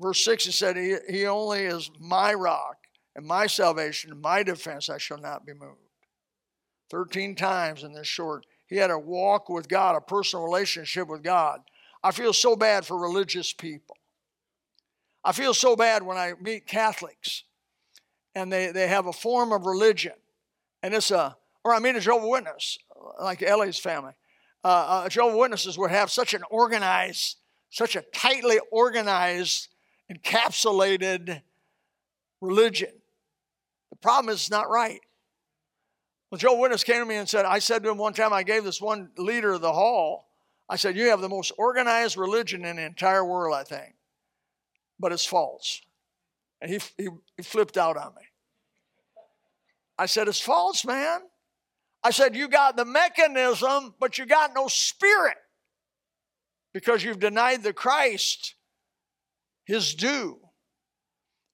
Verse 0.00 0.24
6, 0.24 0.46
he 0.46 0.52
said, 0.52 0.76
he, 0.76 0.96
he 1.08 1.26
only 1.26 1.64
is 1.64 1.90
my 2.00 2.34
rock 2.34 2.76
and 3.14 3.24
my 3.24 3.46
salvation, 3.46 4.20
my 4.20 4.42
defense, 4.42 4.88
I 4.90 4.98
shall 4.98 5.18
not 5.18 5.46
be 5.46 5.54
moved. 5.54 5.78
13 6.90 7.36
times 7.36 7.84
in 7.84 7.92
this 7.92 8.06
short, 8.06 8.44
he 8.66 8.76
had 8.76 8.90
a 8.90 8.98
walk 8.98 9.48
with 9.48 9.68
God, 9.68 9.96
a 9.96 10.00
personal 10.00 10.44
relationship 10.44 11.08
with 11.08 11.22
God. 11.22 11.60
I 12.02 12.10
feel 12.10 12.32
so 12.32 12.56
bad 12.56 12.84
for 12.84 12.98
religious 12.98 13.52
people. 13.52 13.96
I 15.22 15.32
feel 15.32 15.54
so 15.54 15.76
bad 15.76 16.02
when 16.02 16.18
I 16.18 16.34
meet 16.40 16.66
Catholics 16.66 17.44
and 18.34 18.52
they, 18.52 18.72
they 18.72 18.88
have 18.88 19.06
a 19.06 19.12
form 19.12 19.52
of 19.52 19.64
religion. 19.64 20.12
And 20.84 20.92
it's 20.92 21.10
a, 21.10 21.34
or 21.64 21.74
I 21.74 21.78
mean 21.78 21.96
a 21.96 22.00
Jehovah's 22.00 22.28
Witness, 22.28 22.78
like 23.18 23.42
Ellie's 23.42 23.78
family. 23.78 24.12
Uh, 24.62 24.68
uh, 24.68 25.08
Jehovah's 25.08 25.38
Witnesses 25.38 25.78
would 25.78 25.90
have 25.90 26.10
such 26.10 26.34
an 26.34 26.42
organized, 26.50 27.38
such 27.70 27.96
a 27.96 28.02
tightly 28.14 28.60
organized 28.70 29.68
encapsulated 30.12 31.40
religion. 32.42 32.90
The 33.88 33.96
problem 33.96 34.34
is 34.34 34.40
it's 34.40 34.50
not 34.50 34.68
right. 34.68 35.00
Well, 36.30 36.38
Joe 36.38 36.60
Witness 36.60 36.84
came 36.84 37.00
to 37.00 37.06
me 37.06 37.16
and 37.16 37.26
said, 37.26 37.46
I 37.46 37.60
said 37.60 37.82
to 37.82 37.90
him 37.90 37.96
one 37.96 38.12
time, 38.12 38.34
I 38.34 38.42
gave 38.42 38.64
this 38.64 38.82
one 38.82 39.08
leader 39.16 39.54
of 39.54 39.62
the 39.62 39.72
hall, 39.72 40.28
I 40.68 40.76
said, 40.76 40.96
You 40.96 41.08
have 41.08 41.22
the 41.22 41.30
most 41.30 41.50
organized 41.56 42.18
religion 42.18 42.66
in 42.66 42.76
the 42.76 42.84
entire 42.84 43.24
world, 43.24 43.54
I 43.54 43.64
think, 43.64 43.94
but 45.00 45.12
it's 45.12 45.24
false. 45.24 45.80
And 46.60 46.70
he, 46.70 46.78
he, 46.98 47.08
he 47.38 47.42
flipped 47.42 47.78
out 47.78 47.96
on 47.96 48.14
me. 48.16 48.22
I 49.98 50.06
said, 50.06 50.28
It's 50.28 50.40
false, 50.40 50.84
man. 50.84 51.20
I 52.02 52.10
said, 52.10 52.36
You 52.36 52.48
got 52.48 52.76
the 52.76 52.84
mechanism, 52.84 53.94
but 53.98 54.18
you 54.18 54.26
got 54.26 54.52
no 54.54 54.68
spirit 54.68 55.36
because 56.72 57.02
you've 57.02 57.20
denied 57.20 57.62
the 57.62 57.72
Christ 57.72 58.54
his 59.64 59.94
due. 59.94 60.38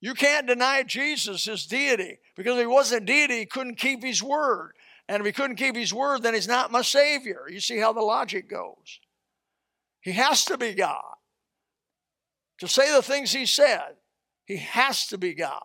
You 0.00 0.14
can't 0.14 0.47
deny 0.47 0.82
Jesus 0.82 1.44
his 1.44 1.66
deity 1.66 2.18
because 2.37 2.56
if 2.56 2.62
he 2.62 2.66
wasn't 2.66 3.06
deity, 3.06 3.40
he 3.40 3.47
couldn't 3.47 3.76
keep 3.76 4.02
his 4.02 4.23
word. 4.23 4.73
And 5.09 5.20
if 5.20 5.26
he 5.26 5.32
couldn't 5.32 5.56
keep 5.56 5.76
his 5.76 5.92
word, 5.92 6.23
then 6.23 6.35
he's 6.35 6.49
not 6.49 6.73
my 6.73 6.82
Savior. 6.82 7.42
You 7.50 7.61
see 7.61 7.78
how 7.78 7.92
the 7.92 8.00
logic 8.00 8.49
goes. 8.49 9.00
He 10.00 10.12
has 10.12 10.44
to 10.47 10.56
be 10.56 10.73
God. 10.73 11.02
To 12.61 12.68
say 12.68 12.92
the 12.92 13.02
things 13.02 13.32
he 13.32 13.47
said, 13.47 13.97
he 14.44 14.56
has 14.56 15.06
to 15.09 15.18
be 15.18 15.35
God. 15.35 15.62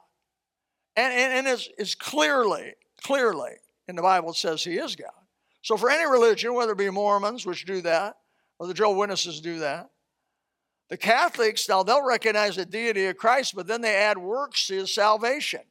And, 0.96 1.14
and, 1.14 1.48
and 1.48 2.00
clearly, 2.00 2.74
clearly 3.04 3.52
in 3.88 3.96
the 3.96 4.02
Bible 4.02 4.30
it 4.30 4.36
says 4.36 4.64
he 4.64 4.78
is 4.78 4.96
God. 4.96 5.10
So 5.62 5.78
for 5.78 5.90
any 5.90 6.10
religion, 6.10 6.54
whether 6.54 6.74
it 6.74 6.78
be 6.78 6.90
Mormons, 6.90 7.46
which 7.46 7.66
do 7.66 7.82
that, 7.82 8.18
or 8.60 8.68
the 8.68 8.74
Jehovah's 8.74 9.00
Witnesses 9.00 9.42
do 9.42 9.60
that, 9.60 9.90
the 10.90 10.98
Catholics, 10.98 11.68
now 11.68 11.82
they'll 11.84 12.06
recognize 12.06 12.56
the 12.56 12.66
deity 12.66 13.08
of 13.08 13.18
Christ, 13.18 13.56
but 13.56 13.66
then 13.66 13.82
they 13.82 13.96
add 13.96 14.18
works 14.18 14.68
to 14.68 14.76
his 14.76 14.94
salvation. 14.94 15.62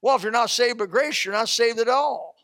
Well, 0.00 0.16
if 0.16 0.22
you're 0.22 0.32
not 0.32 0.50
saved 0.50 0.78
by 0.78 0.86
grace, 0.86 1.24
you're 1.24 1.34
not 1.34 1.48
saved 1.48 1.78
at 1.78 1.88
all. 1.88 2.34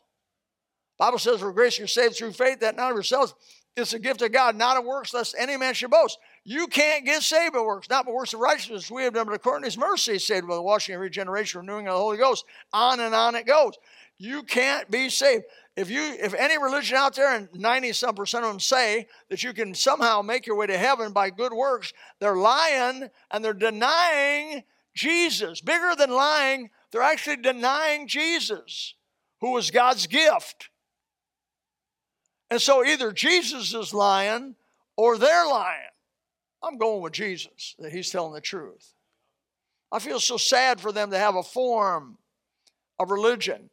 Bible 0.99 1.17
says, 1.17 1.39
for 1.39 1.51
grace 1.51 1.79
you're 1.79 1.87
saved 1.87 2.15
through 2.15 2.33
faith, 2.33 2.59
that 2.59 2.75
not 2.75 2.91
of 2.91 2.95
yourselves. 2.95 3.33
It's 3.75 3.93
a 3.93 3.99
gift 3.99 4.21
of 4.21 4.31
God, 4.31 4.55
not 4.55 4.77
of 4.77 4.85
works, 4.85 5.13
lest 5.13 5.35
any 5.37 5.57
man 5.57 5.73
should 5.73 5.89
boast. 5.89 6.19
You 6.43 6.67
can't 6.67 7.05
get 7.05 7.21
saved 7.21 7.53
by 7.53 7.61
works, 7.61 7.89
not 7.89 8.05
by 8.05 8.11
works 8.11 8.33
of 8.33 8.39
righteousness. 8.39 8.89
We 8.89 9.03
have 9.03 9.13
done, 9.13 9.27
but 9.27 9.35
according 9.35 9.63
to 9.63 9.67
his 9.67 9.77
mercy, 9.77 10.17
saved 10.17 10.47
by 10.47 10.55
the 10.55 10.61
washing 10.61 10.95
and 10.95 11.01
regeneration, 11.01 11.61
renewing 11.61 11.87
of 11.87 11.93
the 11.93 11.99
Holy 11.99 12.17
Ghost. 12.17 12.45
On 12.73 12.99
and 12.99 13.13
on 13.13 13.35
it 13.35 13.45
goes. 13.45 13.73
You 14.17 14.43
can't 14.43 14.89
be 14.89 15.09
saved. 15.09 15.45
if 15.75 15.89
you 15.89 16.01
if 16.19 16.33
any 16.33 16.57
religion 16.57 16.97
out 16.97 17.15
there 17.15 17.35
and 17.35 17.49
90 17.53 17.93
some 17.93 18.15
percent 18.15 18.43
of 18.43 18.51
them 18.51 18.59
say 18.59 19.07
that 19.29 19.43
you 19.43 19.53
can 19.53 19.73
somehow 19.73 20.21
make 20.21 20.45
your 20.45 20.55
way 20.55 20.67
to 20.67 20.77
heaven 20.77 21.11
by 21.11 21.29
good 21.29 21.53
works, 21.53 21.93
they're 22.19 22.35
lying 22.35 23.09
and 23.29 23.45
they're 23.45 23.53
denying 23.53 24.63
Jesus. 24.95 25.61
Bigger 25.61 25.93
than 25.97 26.11
lying, 26.11 26.69
they're 26.91 27.01
actually 27.01 27.37
denying 27.37 28.07
Jesus, 28.07 28.95
who 29.41 29.51
was 29.51 29.71
God's 29.71 30.07
gift. 30.07 30.69
And 32.49 32.61
so 32.61 32.83
either 32.83 33.11
Jesus 33.11 33.73
is 33.73 33.93
lying 33.93 34.55
or 34.97 35.17
they're 35.17 35.47
lying. 35.47 35.90
I'm 36.63 36.77
going 36.77 37.01
with 37.01 37.13
Jesus, 37.13 37.75
that 37.79 37.91
he's 37.91 38.09
telling 38.09 38.33
the 38.33 38.41
truth. 38.41 38.93
I 39.91 39.99
feel 39.99 40.19
so 40.19 40.37
sad 40.37 40.79
for 40.79 40.91
them 40.91 41.11
to 41.11 41.17
have 41.17 41.35
a 41.35 41.43
form 41.43 42.17
of 42.99 43.11
religion, 43.11 43.69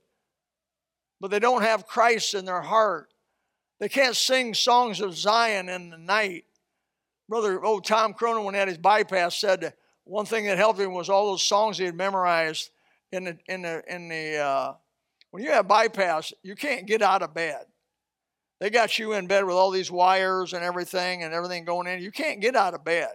but 1.20 1.30
they 1.30 1.38
don't 1.38 1.62
have 1.62 1.86
Christ 1.86 2.34
in 2.34 2.44
their 2.44 2.62
heart. 2.62 3.12
They 3.78 3.88
can't 3.88 4.16
sing 4.16 4.54
songs 4.54 5.00
of 5.00 5.16
Zion 5.16 5.68
in 5.68 5.90
the 5.90 5.98
night. 5.98 6.44
Brother, 7.28 7.62
old 7.62 7.84
Tom 7.84 8.14
Cronin, 8.14 8.44
when 8.44 8.54
he 8.54 8.58
had 8.58 8.68
his 8.68 8.78
bypass, 8.78 9.36
said 9.36 9.74
one 10.04 10.24
thing 10.24 10.46
that 10.46 10.56
helped 10.56 10.80
him 10.80 10.94
was 10.94 11.08
all 11.08 11.30
those 11.30 11.44
songs 11.44 11.78
he 11.78 11.84
had 11.84 11.94
memorized 11.94 12.70
in 13.12 13.24
the, 13.24 13.38
in 13.46 13.62
the, 13.62 13.82
in 13.86 14.08
the 14.08 14.36
uh, 14.38 14.74
when 15.30 15.42
you 15.42 15.50
have 15.50 15.68
bypass, 15.68 16.32
you 16.42 16.54
can't 16.54 16.86
get 16.86 17.02
out 17.02 17.22
of 17.22 17.34
bed. 17.34 17.66
They 18.60 18.70
got 18.70 18.98
you 18.98 19.12
in 19.12 19.26
bed 19.26 19.44
with 19.44 19.54
all 19.54 19.70
these 19.70 19.90
wires 19.90 20.52
and 20.52 20.64
everything 20.64 21.22
and 21.22 21.32
everything 21.32 21.64
going 21.64 21.86
in. 21.86 22.02
You 22.02 22.10
can't 22.10 22.40
get 22.40 22.56
out 22.56 22.74
of 22.74 22.84
bed. 22.84 23.10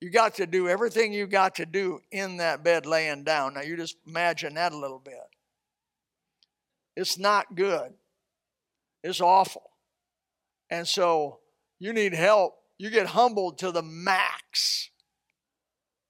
You 0.00 0.10
got 0.10 0.34
to 0.36 0.46
do 0.46 0.68
everything 0.68 1.12
you 1.12 1.26
got 1.26 1.56
to 1.56 1.66
do 1.66 2.00
in 2.12 2.38
that 2.38 2.62
bed 2.62 2.86
laying 2.86 3.24
down. 3.24 3.54
Now 3.54 3.62
you 3.62 3.76
just 3.76 3.96
imagine 4.06 4.54
that 4.54 4.72
a 4.72 4.78
little 4.78 5.00
bit. 5.00 5.14
It's 6.96 7.18
not 7.18 7.54
good. 7.54 7.92
It's 9.02 9.20
awful. 9.20 9.70
And 10.70 10.86
so 10.86 11.40
you 11.78 11.92
need 11.92 12.14
help. 12.14 12.54
You 12.78 12.90
get 12.90 13.06
humbled 13.06 13.58
to 13.58 13.72
the 13.72 13.82
max. 13.82 14.90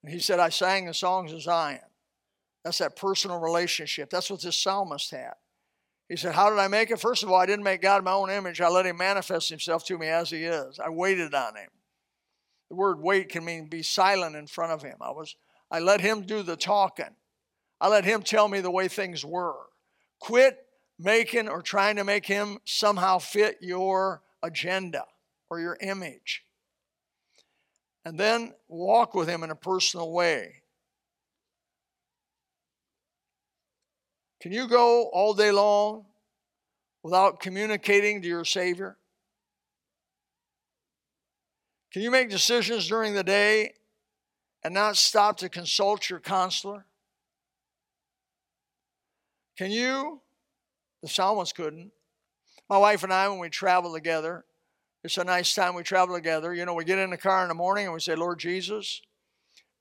And 0.02 0.12
he 0.12 0.18
said, 0.20 0.38
I 0.38 0.50
sang 0.50 0.86
the 0.86 0.94
songs 0.94 1.32
of 1.32 1.42
Zion. 1.42 1.80
That's 2.64 2.78
that 2.78 2.96
personal 2.96 3.38
relationship. 3.38 4.10
That's 4.10 4.30
what 4.30 4.42
this 4.42 4.56
psalmist 4.56 5.10
had. 5.10 5.34
He 6.08 6.16
said, 6.16 6.34
How 6.34 6.50
did 6.50 6.58
I 6.58 6.68
make 6.68 6.90
it? 6.90 7.00
First 7.00 7.22
of 7.22 7.30
all, 7.30 7.36
I 7.36 7.46
didn't 7.46 7.64
make 7.64 7.82
God 7.82 8.04
my 8.04 8.12
own 8.12 8.30
image. 8.30 8.60
I 8.60 8.68
let 8.68 8.86
him 8.86 8.96
manifest 8.96 9.48
himself 9.48 9.84
to 9.86 9.98
me 9.98 10.06
as 10.08 10.30
he 10.30 10.44
is. 10.44 10.78
I 10.78 10.88
waited 10.88 11.34
on 11.34 11.56
him. 11.56 11.68
The 12.70 12.76
word 12.76 13.00
wait 13.00 13.28
can 13.28 13.44
mean 13.44 13.66
be 13.66 13.82
silent 13.82 14.36
in 14.36 14.46
front 14.46 14.72
of 14.72 14.82
him. 14.82 14.96
I 15.00 15.10
was 15.10 15.36
I 15.70 15.80
let 15.80 16.00
him 16.00 16.22
do 16.22 16.42
the 16.42 16.56
talking. 16.56 17.14
I 17.80 17.88
let 17.88 18.04
him 18.04 18.22
tell 18.22 18.48
me 18.48 18.60
the 18.60 18.70
way 18.70 18.88
things 18.88 19.24
were. 19.24 19.66
Quit 20.18 20.58
making 20.98 21.48
or 21.48 21.62
trying 21.62 21.96
to 21.96 22.04
make 22.04 22.26
him 22.26 22.58
somehow 22.64 23.18
fit 23.18 23.58
your 23.60 24.22
agenda 24.42 25.04
or 25.50 25.60
your 25.60 25.76
image. 25.80 26.44
And 28.04 28.18
then 28.18 28.54
walk 28.68 29.14
with 29.14 29.28
him 29.28 29.42
in 29.42 29.50
a 29.50 29.56
personal 29.56 30.10
way. 30.12 30.62
Can 34.40 34.52
you 34.52 34.68
go 34.68 35.08
all 35.08 35.34
day 35.34 35.50
long 35.50 36.06
without 37.02 37.40
communicating 37.40 38.22
to 38.22 38.28
your 38.28 38.44
Savior? 38.44 38.96
Can 41.92 42.02
you 42.02 42.10
make 42.10 42.30
decisions 42.30 42.86
during 42.86 43.14
the 43.14 43.24
day 43.24 43.72
and 44.62 44.74
not 44.74 44.96
stop 44.96 45.38
to 45.38 45.48
consult 45.48 46.10
your 46.10 46.20
counselor? 46.20 46.84
Can 49.56 49.70
you? 49.70 50.20
The 51.02 51.08
psalmist 51.08 51.54
couldn't. 51.54 51.90
My 52.68 52.78
wife 52.78 53.02
and 53.02 53.12
I, 53.12 53.28
when 53.28 53.38
we 53.38 53.48
travel 53.48 53.92
together, 53.94 54.44
it's 55.02 55.16
a 55.16 55.24
nice 55.24 55.54
time 55.54 55.74
we 55.74 55.82
travel 55.82 56.14
together. 56.14 56.52
You 56.52 56.64
know, 56.64 56.74
we 56.74 56.84
get 56.84 56.98
in 56.98 57.10
the 57.10 57.16
car 57.16 57.42
in 57.42 57.48
the 57.48 57.54
morning 57.54 57.86
and 57.86 57.94
we 57.94 58.00
say, 58.00 58.14
Lord 58.14 58.38
Jesus, 58.38 59.00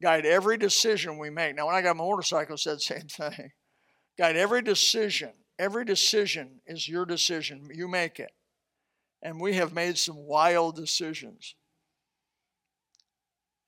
guide 0.01 0.25
every 0.25 0.57
decision 0.57 1.17
we 1.17 1.29
make. 1.29 1.55
Now, 1.55 1.67
when 1.67 1.75
I 1.75 1.81
got 1.81 1.97
my 1.97 2.03
motorcycle, 2.03 2.53
I 2.53 2.57
said 2.57 2.77
the 2.77 2.79
same 2.79 3.01
thing. 3.07 3.51
Guide 4.17 4.35
every 4.35 4.61
decision. 4.61 5.31
Every 5.59 5.85
decision 5.85 6.61
is 6.65 6.87
your 6.87 7.05
decision. 7.05 7.69
You 7.73 7.87
make 7.87 8.19
it. 8.19 8.31
And 9.21 9.41
we 9.41 9.55
have 9.55 9.73
made 9.73 9.97
some 9.97 10.17
wild 10.17 10.75
decisions. 10.75 11.55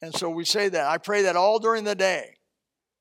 And 0.01 0.13
so 0.13 0.29
we 0.29 0.45
say 0.45 0.69
that. 0.69 0.87
I 0.87 0.97
pray 0.97 1.23
that 1.23 1.35
all 1.35 1.59
during 1.59 1.83
the 1.83 1.95
day. 1.95 2.35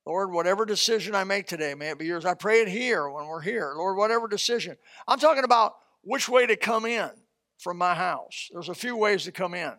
Lord, 0.06 0.32
whatever 0.32 0.64
decision 0.64 1.14
I 1.14 1.24
make 1.24 1.46
today, 1.46 1.74
may 1.74 1.90
it 1.90 1.98
be 1.98 2.06
yours. 2.06 2.24
I 2.24 2.34
pray 2.34 2.60
it 2.60 2.68
here 2.68 3.08
when 3.10 3.26
we're 3.26 3.42
here. 3.42 3.74
Lord, 3.76 3.98
whatever 3.98 4.26
decision. 4.26 4.76
I'm 5.06 5.18
talking 5.18 5.44
about 5.44 5.74
which 6.02 6.28
way 6.28 6.46
to 6.46 6.56
come 6.56 6.86
in 6.86 7.10
from 7.58 7.76
my 7.76 7.94
house. 7.94 8.48
There's 8.50 8.70
a 8.70 8.74
few 8.74 8.96
ways 8.96 9.24
to 9.24 9.32
come 9.32 9.52
in. 9.52 9.74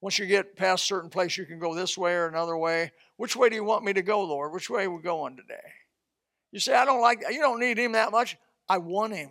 Once 0.00 0.18
you 0.18 0.26
get 0.26 0.56
past 0.56 0.86
certain 0.86 1.08
place, 1.08 1.38
you 1.38 1.46
can 1.46 1.60
go 1.60 1.74
this 1.74 1.96
way 1.96 2.14
or 2.14 2.26
another 2.26 2.56
way. 2.56 2.90
Which 3.16 3.36
way 3.36 3.48
do 3.48 3.54
you 3.54 3.64
want 3.64 3.84
me 3.84 3.92
to 3.92 4.02
go, 4.02 4.24
Lord? 4.24 4.52
Which 4.52 4.68
way 4.68 4.84
are 4.84 4.90
we 4.90 5.00
going 5.00 5.36
today? 5.36 5.72
You 6.54 6.60
say, 6.60 6.72
I 6.72 6.84
don't 6.84 7.00
like, 7.00 7.24
you 7.32 7.40
don't 7.40 7.58
need 7.58 7.78
him 7.78 7.92
that 7.92 8.12
much. 8.12 8.36
I 8.68 8.78
want 8.78 9.12
him. 9.12 9.30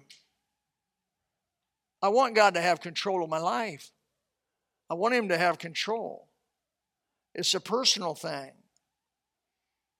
I 2.01 2.09
want 2.09 2.35
God 2.35 2.55
to 2.55 2.61
have 2.61 2.81
control 2.81 3.23
of 3.23 3.29
my 3.29 3.37
life. 3.37 3.91
I 4.89 4.95
want 4.95 5.13
him 5.13 5.29
to 5.29 5.37
have 5.37 5.57
control. 5.57 6.27
It's 7.33 7.53
a 7.53 7.61
personal 7.61 8.13
thing. 8.13 8.51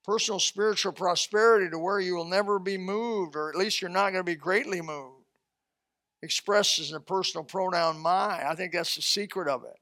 Personal 0.04 0.38
spiritual 0.38 0.92
prosperity 0.92 1.70
to 1.70 1.78
where 1.78 1.98
you 1.98 2.14
will 2.14 2.28
never 2.28 2.58
be 2.58 2.76
moved, 2.76 3.36
or 3.36 3.48
at 3.48 3.56
least 3.56 3.80
you're 3.80 3.88
not 3.88 4.10
going 4.10 4.22
to 4.22 4.22
be 4.22 4.34
greatly 4.34 4.82
moved. 4.82 5.24
Expresses 6.20 6.90
in 6.90 6.96
a 6.96 7.00
personal 7.00 7.42
pronoun 7.42 8.00
my. 8.00 8.46
I 8.46 8.54
think 8.54 8.74
that's 8.74 8.96
the 8.96 9.02
secret 9.02 9.48
of 9.48 9.64
it. 9.64 9.78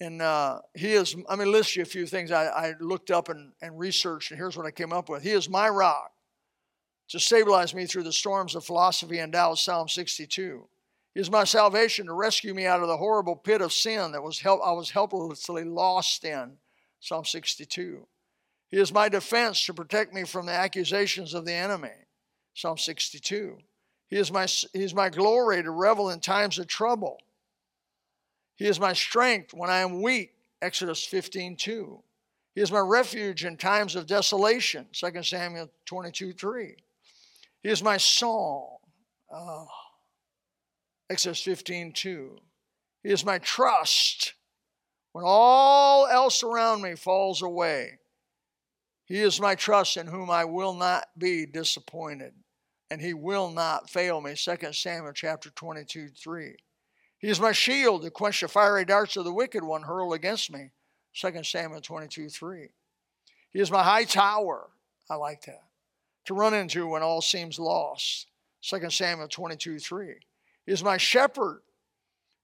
And 0.00 0.20
uh, 0.20 0.60
he 0.74 0.92
is, 0.92 1.14
I'm 1.14 1.36
going 1.36 1.46
to 1.46 1.50
list 1.50 1.76
you 1.76 1.82
a 1.82 1.86
few 1.86 2.06
things 2.06 2.30
I, 2.32 2.46
I 2.46 2.74
looked 2.80 3.10
up 3.10 3.28
and, 3.28 3.52
and 3.62 3.78
researched, 3.78 4.30
and 4.30 4.38
here's 4.38 4.56
what 4.56 4.66
I 4.66 4.70
came 4.70 4.92
up 4.92 5.08
with. 5.08 5.22
He 5.22 5.30
is 5.30 5.48
my 5.48 5.68
rock 5.68 6.10
to 7.10 7.20
stabilize 7.20 7.74
me 7.74 7.86
through 7.86 8.02
the 8.02 8.12
storms 8.12 8.54
of 8.54 8.64
philosophy 8.64 9.18
and 9.18 9.32
doubt, 9.32 9.58
Psalm 9.58 9.88
62. 9.88 10.66
He 11.14 11.20
is 11.20 11.30
my 11.30 11.44
salvation 11.44 12.06
to 12.06 12.12
rescue 12.12 12.54
me 12.54 12.66
out 12.66 12.80
of 12.80 12.88
the 12.88 12.96
horrible 12.96 13.36
pit 13.36 13.60
of 13.60 13.72
sin 13.72 14.12
that 14.12 14.22
was 14.22 14.40
help, 14.40 14.60
I 14.64 14.72
was 14.72 14.90
helplessly 14.90 15.64
lost 15.64 16.24
in, 16.24 16.56
Psalm 16.98 17.24
62. 17.24 18.06
He 18.70 18.78
is 18.78 18.92
my 18.92 19.08
defense 19.08 19.64
to 19.66 19.74
protect 19.74 20.12
me 20.12 20.24
from 20.24 20.46
the 20.46 20.52
accusations 20.52 21.34
of 21.34 21.44
the 21.44 21.52
enemy, 21.52 21.92
Psalm 22.54 22.78
62. 22.78 23.58
He 24.08 24.16
is 24.16 24.32
my, 24.32 24.46
he 24.46 24.82
is 24.82 24.94
my 24.94 25.10
glory 25.10 25.62
to 25.62 25.70
revel 25.70 26.10
in 26.10 26.20
times 26.20 26.58
of 26.58 26.66
trouble, 26.66 27.18
he 28.56 28.66
is 28.66 28.78
my 28.78 28.92
strength 28.92 29.52
when 29.52 29.70
I 29.70 29.78
am 29.78 30.02
weak. 30.02 30.32
Exodus 30.62 31.04
15 31.04 31.56
2. 31.56 32.02
He 32.54 32.60
is 32.60 32.70
my 32.70 32.78
refuge 32.78 33.44
in 33.44 33.56
times 33.56 33.96
of 33.96 34.06
desolation. 34.06 34.86
2 34.92 35.22
Samuel 35.22 35.70
22 35.86 36.32
3. 36.32 36.76
He 37.62 37.68
is 37.68 37.82
my 37.82 37.96
song. 37.96 38.76
Oh. 39.32 39.66
Exodus 41.10 41.42
15 41.42 41.92
2. 41.92 42.38
He 43.02 43.10
is 43.10 43.24
my 43.24 43.38
trust 43.38 44.34
when 45.12 45.24
all 45.26 46.06
else 46.06 46.42
around 46.42 46.82
me 46.82 46.94
falls 46.94 47.42
away. 47.42 47.98
He 49.06 49.20
is 49.20 49.40
my 49.40 49.54
trust 49.54 49.96
in 49.96 50.06
whom 50.06 50.30
I 50.30 50.44
will 50.44 50.72
not 50.72 51.06
be 51.18 51.44
disappointed, 51.44 52.32
and 52.90 53.00
he 53.00 53.12
will 53.12 53.50
not 53.50 53.90
fail 53.90 54.20
me. 54.20 54.34
2 54.34 54.72
Samuel 54.72 55.12
chapter 55.12 55.50
22 55.50 56.08
3. 56.08 56.56
He 57.24 57.30
is 57.30 57.40
my 57.40 57.52
shield 57.52 58.02
to 58.02 58.10
quench 58.10 58.42
the 58.42 58.48
fiery 58.48 58.84
darts 58.84 59.16
of 59.16 59.24
the 59.24 59.32
wicked 59.32 59.64
one 59.64 59.80
hurled 59.80 60.12
against 60.12 60.52
me. 60.52 60.72
2 61.14 61.42
Samuel 61.42 61.80
22 61.80 62.28
3. 62.28 62.68
He 63.50 63.60
is 63.60 63.70
my 63.70 63.82
high 63.82 64.04
tower. 64.04 64.68
I 65.08 65.14
like 65.14 65.40
that. 65.46 65.62
To 66.26 66.34
run 66.34 66.52
into 66.52 66.86
when 66.86 67.02
all 67.02 67.22
seems 67.22 67.58
lost. 67.58 68.26
2 68.60 68.90
Samuel 68.90 69.28
22 69.28 69.78
3. 69.78 70.06
He 70.66 70.72
is 70.72 70.84
my 70.84 70.98
shepherd 70.98 71.62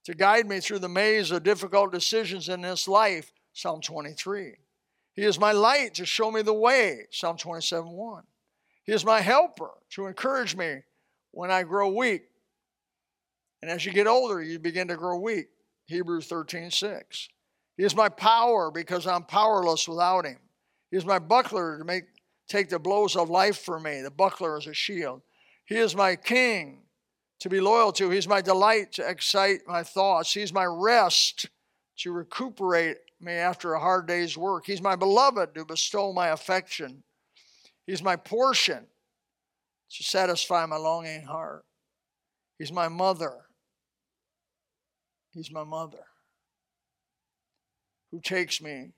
to 0.05 0.15
guide 0.15 0.47
me 0.47 0.61
through 0.61 0.79
the 0.79 0.89
maze 0.89 1.31
of 1.31 1.43
difficult 1.43 1.93
decisions 1.93 2.49
in 2.49 2.63
this 2.63 2.89
life. 2.89 3.35
Psalm 3.53 3.83
23. 3.83 4.55
He 5.13 5.23
is 5.23 5.39
my 5.39 5.53
light 5.53 5.93
to 5.97 6.07
show 6.07 6.31
me 6.31 6.41
the 6.41 6.55
way. 6.55 7.01
Psalm 7.11 7.37
27 7.37 7.87
1. 7.87 8.23
He 8.85 8.93
is 8.93 9.05
my 9.05 9.21
helper 9.21 9.73
to 9.91 10.07
encourage 10.07 10.57
me 10.57 10.85
when 11.33 11.51
I 11.51 11.65
grow 11.65 11.91
weak. 11.91 12.30
And 13.63 13.71
as 13.71 13.85
you 13.85 13.93
get 13.93 14.07
older, 14.07 14.43
you 14.43 14.59
begin 14.59 14.89
to 14.89 14.97
grow 14.97 15.19
weak. 15.19 15.49
Hebrews 15.87 16.27
13, 16.27 16.71
6. 16.71 17.29
He 17.77 17.85
is 17.85 17.97
my 17.97 18.09
power 18.09 18.71
because 18.71 19.07
I'm 19.07 19.25
powerless 19.25 19.89
without 19.89 20.25
him. 20.25 20.39
He 20.91 20.97
is 20.97 21.05
my 21.05 21.19
buckler 21.19 21.79
to 21.79 21.85
make 21.85 22.05
take 22.49 22.69
the 22.69 22.79
blows 22.79 23.17
of 23.17 23.31
life 23.31 23.59
for 23.59 23.79
me. 23.79 24.03
The 24.03 24.11
buckler 24.11 24.59
is 24.59 24.67
a 24.67 24.75
shield. 24.75 25.23
He 25.65 25.77
is 25.77 25.95
my 25.95 26.17
king 26.17 26.83
to 27.39 27.49
be 27.49 27.61
loyal 27.61 27.93
to. 27.93 28.11
He's 28.11 28.29
my 28.29 28.41
delight 28.41 28.93
to 28.93 29.09
excite 29.09 29.61
my 29.67 29.85
thoughts. 29.85 30.35
He's 30.35 30.53
my 30.53 30.65
rest 30.65 31.49
to 31.99 32.13
recuperate 32.13 32.99
me 33.21 33.33
after 33.33 33.75
a 33.75 33.81
hard 33.81 34.07
day's 34.07 34.37
work. 34.37 34.67
He's 34.67 34.83
my 34.83 34.97
beloved 34.97 35.55
to 35.55 35.65
bestow 35.65 36.13
my 36.13 36.29
affection. 36.29 37.03
He's 37.87 38.03
my 38.03 38.17
portion 38.17 38.87
to 39.91 40.03
satisfy 40.03 40.67
my 40.67 40.77
longing 40.77 41.23
heart. 41.23 41.65
He's 42.59 42.73
my 42.73 42.89
mother. 42.89 43.33
He's 45.33 45.51
my 45.51 45.65
mother 45.65 46.05
who 48.11 48.21
takes 48.21 48.61
me 48.61 48.91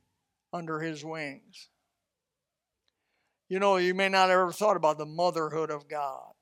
under 0.53 0.81
his 0.81 1.05
wings. 1.05 1.69
You 3.49 3.59
know, 3.59 3.77
you 3.77 3.95
may 3.95 4.09
not 4.09 4.31
have 4.31 4.39
ever 4.39 4.53
thought 4.53 4.77
about 4.77 4.97
the 4.97 5.07
motherhood 5.07 5.71
of 5.71 5.89
God, 5.89 6.33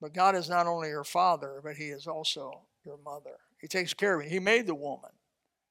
but 0.00 0.14
God 0.14 0.34
is 0.34 0.48
not 0.48 0.66
only 0.66 0.88
your 0.88 1.04
father, 1.04 1.60
but 1.62 1.76
he 1.76 1.88
is 1.88 2.06
also 2.06 2.62
your 2.84 2.98
mother. 3.04 3.36
He 3.60 3.68
takes 3.68 3.92
care 3.92 4.18
of 4.18 4.24
you. 4.24 4.30
He 4.30 4.38
made 4.38 4.66
the 4.66 4.74
woman, 4.74 5.10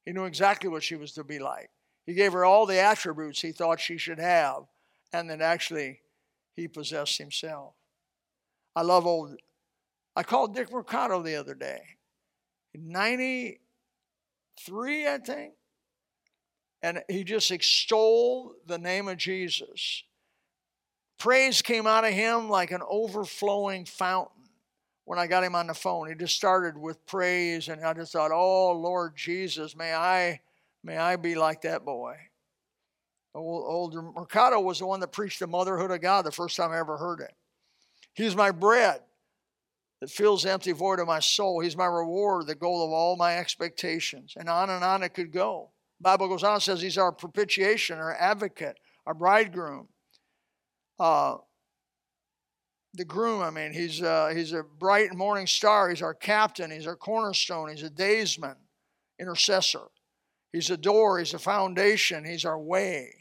he 0.05 0.11
knew 0.11 0.25
exactly 0.25 0.69
what 0.69 0.83
she 0.83 0.95
was 0.95 1.13
to 1.13 1.23
be 1.23 1.39
like. 1.39 1.69
He 2.05 2.13
gave 2.13 2.33
her 2.33 2.45
all 2.45 2.65
the 2.65 2.79
attributes 2.79 3.41
he 3.41 3.51
thought 3.51 3.79
she 3.79 3.97
should 3.97 4.19
have, 4.19 4.63
and 5.11 5.29
then 5.29 5.41
actually 5.41 6.01
he 6.55 6.67
possessed 6.67 7.17
himself. 7.17 7.73
I 8.75 8.83
love 8.83 9.07
old, 9.07 9.35
I 10.15 10.23
called 10.23 10.55
Dick 10.55 10.71
Mercado 10.71 11.21
the 11.21 11.35
other 11.35 11.55
day. 11.55 11.81
93, 12.75 15.07
I 15.07 15.17
think. 15.17 15.53
And 16.81 17.03
he 17.09 17.23
just 17.23 17.51
extolled 17.51 18.53
the 18.65 18.77
name 18.77 19.07
of 19.07 19.17
Jesus. 19.17 20.03
Praise 21.17 21.61
came 21.61 21.85
out 21.85 22.05
of 22.05 22.13
him 22.13 22.49
like 22.49 22.71
an 22.71 22.81
overflowing 22.87 23.85
fountain 23.85 24.43
when 25.03 25.19
I 25.19 25.27
got 25.27 25.43
him 25.43 25.55
on 25.55 25.67
the 25.67 25.73
phone. 25.73 26.07
He 26.07 26.15
just 26.15 26.35
started 26.35 26.77
with 26.77 27.05
praise, 27.05 27.67
and 27.67 27.83
I 27.83 27.93
just 27.93 28.13
thought, 28.13 28.31
oh 28.31 28.71
Lord 28.71 29.17
Jesus, 29.17 29.75
may 29.75 29.93
I 29.93 30.39
may 30.83 30.97
I 30.97 31.17
be 31.17 31.35
like 31.35 31.61
that 31.63 31.83
boy. 31.83 32.15
Old, 33.35 33.93
old 33.93 34.15
Mercado 34.15 34.59
was 34.61 34.79
the 34.79 34.85
one 34.85 35.01
that 35.01 35.11
preached 35.11 35.39
the 35.39 35.47
motherhood 35.47 35.91
of 35.91 36.01
God 36.01 36.25
the 36.25 36.31
first 36.31 36.55
time 36.55 36.71
I 36.71 36.79
ever 36.79 36.97
heard 36.97 37.19
it. 37.19 37.33
He's 38.13 38.35
my 38.35 38.51
bread 38.51 39.01
that 40.01 40.09
fills 40.09 40.43
the 40.43 40.51
empty 40.51 40.71
void 40.71 40.99
of 40.99 41.07
my 41.07 41.19
soul. 41.19 41.59
He's 41.59 41.75
my 41.75 41.85
reward, 41.85 42.47
the 42.47 42.55
goal 42.55 42.85
of 42.85 42.91
all 42.91 43.17
my 43.17 43.37
expectations. 43.37 44.33
And 44.37 44.49
on 44.49 44.69
and 44.69 44.83
on 44.83 45.03
it 45.03 45.13
could 45.13 45.31
go. 45.31 45.71
Bible 45.99 46.29
goes 46.29 46.43
on 46.43 46.53
and 46.53 46.63
says 46.63 46.81
he's 46.81 46.97
our 46.97 47.11
propitiation, 47.11 47.97
our 47.97 48.15
advocate, 48.15 48.79
our 49.05 49.13
bridegroom. 49.13 49.89
Uh, 50.97 51.37
the 52.93 53.05
groom, 53.05 53.41
I 53.41 53.49
mean, 53.49 53.73
he's, 53.73 54.01
uh, 54.01 54.31
he's 54.33 54.53
a 54.53 54.63
bright 54.63 55.13
morning 55.13 55.47
star. 55.47 55.89
He's 55.89 56.01
our 56.01 56.13
captain. 56.13 56.71
He's 56.71 56.87
our 56.87 56.95
cornerstone. 56.95 57.69
He's 57.69 57.83
a 57.83 57.89
daysman, 57.89 58.55
intercessor. 59.19 59.87
He's 60.51 60.69
a 60.69 60.77
door. 60.77 61.19
He's 61.19 61.33
a 61.33 61.39
foundation. 61.39 62.25
He's 62.25 62.45
our 62.45 62.59
way. 62.59 63.13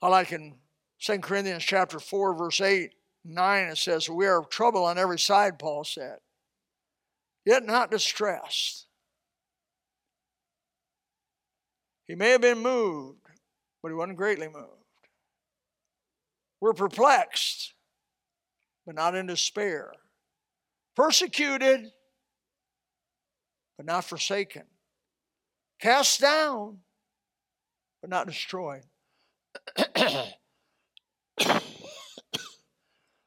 I 0.00 0.08
like 0.08 0.32
in 0.32 0.56
2 1.00 1.18
Corinthians 1.18 1.64
chapter 1.64 1.98
4, 1.98 2.36
verse 2.36 2.60
8, 2.60 2.92
9, 3.24 3.68
it 3.68 3.78
says, 3.78 4.08
We 4.08 4.26
are 4.26 4.38
of 4.38 4.50
trouble 4.50 4.84
on 4.84 4.98
every 4.98 5.18
side, 5.18 5.58
Paul 5.58 5.84
said, 5.84 6.18
yet 7.44 7.64
not 7.64 7.90
distressed. 7.90 8.86
He 12.06 12.14
may 12.14 12.30
have 12.30 12.42
been 12.42 12.58
moved, 12.58 13.26
but 13.82 13.88
he 13.88 13.94
wasn't 13.94 14.18
greatly 14.18 14.48
moved. 14.48 14.68
We're 16.60 16.74
perplexed, 16.74 17.74
but 18.86 18.94
not 18.94 19.14
in 19.14 19.26
despair. 19.26 19.92
Persecuted, 20.94 21.90
but 23.76 23.86
not 23.86 24.04
forsaken. 24.04 24.64
Cast 25.80 26.20
down, 26.20 26.78
but 28.00 28.10
not 28.10 28.26
destroyed. 28.26 28.82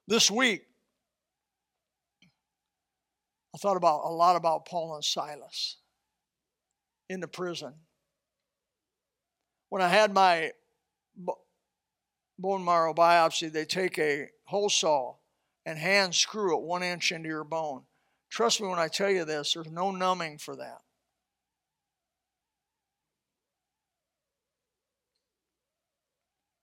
this 0.07 0.31
week, 0.31 0.63
I 3.53 3.57
thought 3.57 3.77
about 3.77 4.01
a 4.05 4.09
lot 4.09 4.35
about 4.35 4.65
Paul 4.65 4.95
and 4.95 5.03
Silas 5.03 5.77
in 7.09 7.19
the 7.19 7.27
prison. 7.27 7.73
When 9.69 9.81
I 9.81 9.89
had 9.89 10.13
my 10.13 10.51
bone 12.37 12.63
marrow 12.63 12.93
biopsy, 12.93 13.51
they 13.51 13.65
take 13.65 13.97
a 13.99 14.29
hole 14.45 14.69
saw 14.69 15.15
and 15.65 15.77
hand 15.77 16.15
screw 16.15 16.57
it 16.57 16.63
one 16.63 16.83
inch 16.83 17.11
into 17.11 17.27
your 17.27 17.43
bone. 17.43 17.83
Trust 18.29 18.61
me 18.61 18.67
when 18.67 18.79
I 18.79 18.87
tell 18.87 19.09
you 19.09 19.25
this, 19.25 19.53
there's 19.53 19.71
no 19.71 19.91
numbing 19.91 20.37
for 20.37 20.55
that. 20.55 20.81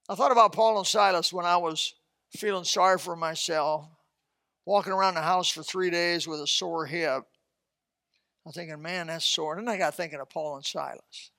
I 0.09 0.15
thought 0.15 0.33
about 0.33 0.53
Paul 0.53 0.79
and 0.79 0.87
Silas 0.87 1.33
when 1.33 1.47
I 1.47 1.57
was 1.57 1.95
feeling 2.37 2.65
sorry 2.65 2.99
for 2.99 3.17
myself, 3.17 3.87
walking 4.67 4.93
around 4.93 5.15
the 5.15 5.23
house 5.23 5.49
for 5.49 5.63
three 5.63 5.91
days 5.91 6.27
with 6.27 6.41
a 6.41 6.47
sore 6.47 6.87
hip. 6.87 7.23
I'm 8.47 8.53
thinking, 8.53 8.83
man, 8.83 9.07
that's 9.07 9.25
sore. 9.25 9.57
And 9.57 9.67
then 9.67 9.75
I 9.75 9.79
got 9.79 9.95
thinking 9.95 10.21
of 10.21 10.29
Paul 10.29 10.57
and 10.57 10.65
Silas. 10.65 11.31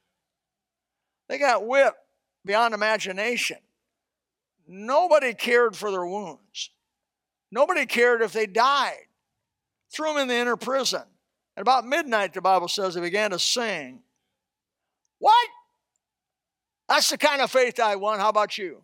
They 1.28 1.38
got 1.38 1.68
whipped 1.68 1.98
beyond 2.44 2.74
imagination. 2.74 3.58
Nobody 4.68 5.34
cared 5.34 5.76
for 5.76 5.92
their 5.92 6.06
wounds. 6.06 6.72
Nobody 7.52 7.86
cared 7.86 8.22
if 8.22 8.34
they 8.34 8.48
died. 8.48 9.06
Threw 9.94 10.14
them 10.14 10.24
in 10.24 10.28
the 10.28 10.36
inner 10.36 10.58
prison. 10.58 11.04
At 11.56 11.62
about 11.62 11.86
midnight, 11.86 12.34
the 12.34 12.42
Bible 12.42 12.68
says 12.68 12.96
they 12.96 13.02
began 13.02 13.32
to 13.32 13.40
sing. 13.40 14.02
What? 15.20 15.48
That's 16.90 17.10
the 17.10 17.18
kind 17.18 17.42
of 17.42 17.52
faith 17.52 17.80
I 17.80 17.96
want. 17.96 18.20
How 18.20 18.30
about 18.30 18.58
you? 18.58 18.82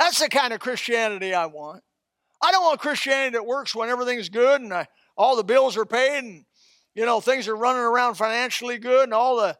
That's 0.00 0.18
the 0.18 0.30
kind 0.30 0.54
of 0.54 0.60
Christianity 0.60 1.34
I 1.34 1.44
want. 1.44 1.82
I 2.42 2.50
don't 2.52 2.64
want 2.64 2.80
Christianity 2.80 3.34
that 3.34 3.44
works 3.44 3.74
when 3.74 3.90
everything's 3.90 4.30
good 4.30 4.62
and 4.62 4.72
I, 4.72 4.80
uh, 4.80 4.84
all 5.14 5.36
the 5.36 5.44
bills 5.44 5.76
are 5.76 5.84
paid 5.84 6.24
and 6.24 6.46
you 6.94 7.04
know 7.04 7.20
things 7.20 7.46
are 7.46 7.54
running 7.54 7.82
around 7.82 8.14
financially 8.14 8.78
good 8.78 9.04
and 9.04 9.12
all 9.12 9.36
the 9.36 9.58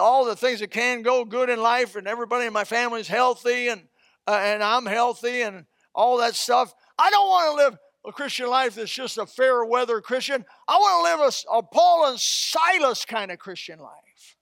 all 0.00 0.24
the 0.24 0.36
things 0.36 0.60
that 0.60 0.70
can 0.70 1.02
go 1.02 1.24
good 1.24 1.50
in 1.50 1.60
life 1.60 1.96
and 1.96 2.06
everybody 2.06 2.46
in 2.46 2.52
my 2.52 2.62
family's 2.62 3.08
healthy 3.08 3.66
and 3.66 3.82
uh, 4.28 4.38
and 4.40 4.62
I'm 4.62 4.86
healthy 4.86 5.42
and 5.42 5.66
all 5.92 6.18
that 6.18 6.36
stuff. 6.36 6.72
I 6.96 7.10
don't 7.10 7.28
want 7.28 7.50
to 7.50 7.64
live 7.64 7.78
a 8.06 8.12
Christian 8.12 8.46
life 8.46 8.76
that's 8.76 8.92
just 8.92 9.18
a 9.18 9.26
fair 9.26 9.64
weather 9.64 10.00
Christian. 10.00 10.44
I 10.68 10.76
want 10.76 11.18
to 11.18 11.24
live 11.24 11.34
a, 11.34 11.58
a 11.58 11.62
Paul 11.64 12.10
and 12.10 12.20
Silas 12.20 13.04
kind 13.04 13.32
of 13.32 13.40
Christian 13.40 13.80
life. 13.80 14.36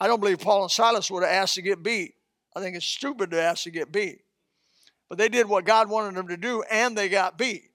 I 0.00 0.06
don't 0.06 0.20
believe 0.20 0.40
Paul 0.40 0.62
and 0.62 0.70
Silas 0.70 1.10
would 1.10 1.22
have 1.22 1.32
asked 1.32 1.54
to 1.54 1.62
get 1.62 1.82
beat. 1.82 2.14
I 2.54 2.60
think 2.60 2.76
it's 2.76 2.86
stupid 2.86 3.30
to 3.30 3.40
ask 3.40 3.64
to 3.64 3.70
get 3.70 3.92
beat. 3.92 4.20
But 5.08 5.18
they 5.18 5.28
did 5.28 5.48
what 5.48 5.64
God 5.64 5.88
wanted 5.88 6.14
them 6.14 6.28
to 6.28 6.36
do, 6.36 6.62
and 6.70 6.96
they 6.96 7.08
got 7.08 7.38
beat. 7.38 7.70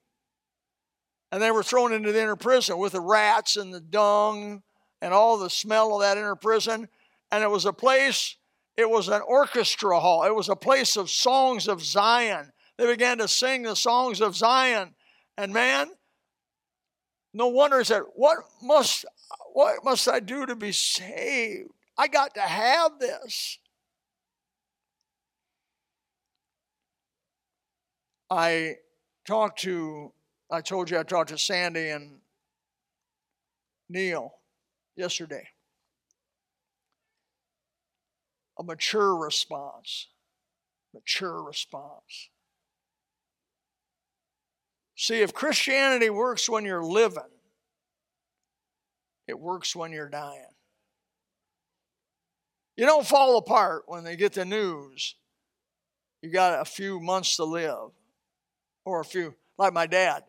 And 1.31 1.41
they 1.41 1.51
were 1.51 1.63
thrown 1.63 1.93
into 1.93 2.11
the 2.11 2.21
inner 2.21 2.35
prison 2.35 2.77
with 2.77 2.91
the 2.91 3.01
rats 3.01 3.57
and 3.57 3.73
the 3.73 3.81
dung 3.81 4.61
and 5.01 5.13
all 5.13 5.37
the 5.37 5.49
smell 5.49 5.95
of 5.95 6.01
that 6.01 6.17
inner 6.17 6.35
prison. 6.35 6.87
And 7.31 7.43
it 7.43 7.49
was 7.49 7.65
a 7.65 7.73
place, 7.73 8.35
it 8.77 8.89
was 8.89 9.07
an 9.07 9.21
orchestra 9.25 9.99
hall. 9.99 10.23
It 10.23 10.35
was 10.35 10.49
a 10.49 10.55
place 10.55 10.95
of 10.95 11.09
songs 11.09 11.67
of 11.67 11.83
Zion. 11.83 12.51
They 12.77 12.85
began 12.85 13.17
to 13.17 13.27
sing 13.27 13.63
the 13.63 13.75
songs 13.75 14.21
of 14.21 14.35
Zion. 14.35 14.93
And 15.37 15.51
man, 15.51 15.89
no 17.33 17.47
wonder 17.47 17.79
he 17.79 17.83
said, 17.83 18.03
What 18.15 18.37
must 18.61 19.05
what 19.53 19.83
must 19.83 20.07
I 20.07 20.19
do 20.19 20.45
to 20.45 20.55
be 20.55 20.71
saved? 20.71 21.69
I 21.97 22.07
got 22.07 22.33
to 22.35 22.41
have 22.41 22.99
this. 22.99 23.59
I 28.29 28.77
talked 29.27 29.59
to, 29.59 30.11
I 30.51 30.61
told 30.61 30.89
you 30.89 30.99
I 30.99 31.03
talked 31.03 31.29
to 31.29 31.37
Sandy 31.37 31.89
and 31.89 32.19
Neil 33.89 34.33
yesterday. 34.95 35.47
A 38.59 38.63
mature 38.63 39.15
response. 39.15 40.07
Mature 40.93 41.43
response. 41.43 42.29
See, 44.95 45.21
if 45.21 45.33
Christianity 45.33 46.09
works 46.09 46.49
when 46.49 46.65
you're 46.65 46.83
living, 46.83 47.23
it 49.27 49.39
works 49.39 49.75
when 49.75 49.91
you're 49.91 50.09
dying. 50.09 50.45
You 52.75 52.85
don't 52.85 53.05
fall 53.05 53.37
apart 53.37 53.83
when 53.85 54.03
they 54.03 54.15
get 54.15 54.33
the 54.33 54.45
news. 54.45 55.15
You 56.21 56.31
got 56.31 56.59
a 56.59 56.65
few 56.65 56.99
months 56.99 57.35
to 57.35 57.43
live, 57.43 57.91
or 58.85 59.01
a 59.01 59.05
few, 59.05 59.35
like 59.57 59.73
my 59.73 59.85
dad. 59.85 60.23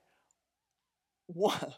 One, 1.26 1.72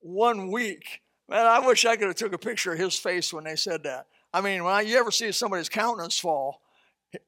one 0.00 0.50
week. 0.50 1.02
Man, 1.28 1.46
I 1.46 1.60
wish 1.60 1.84
I 1.84 1.96
could 1.96 2.08
have 2.08 2.16
took 2.16 2.32
a 2.32 2.38
picture 2.38 2.72
of 2.72 2.78
his 2.78 2.98
face 2.98 3.32
when 3.32 3.44
they 3.44 3.54
said 3.54 3.82
that. 3.84 4.06
I 4.32 4.40
mean, 4.40 4.64
when 4.64 4.72
I, 4.72 4.80
you 4.80 4.98
ever 4.98 5.10
see 5.10 5.30
somebody's 5.30 5.68
countenance 5.68 6.18
fall, 6.18 6.62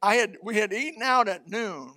I 0.02 0.16
had 0.16 0.36
we 0.42 0.56
had 0.56 0.72
eaten 0.72 1.02
out 1.02 1.28
at 1.28 1.48
noon, 1.48 1.92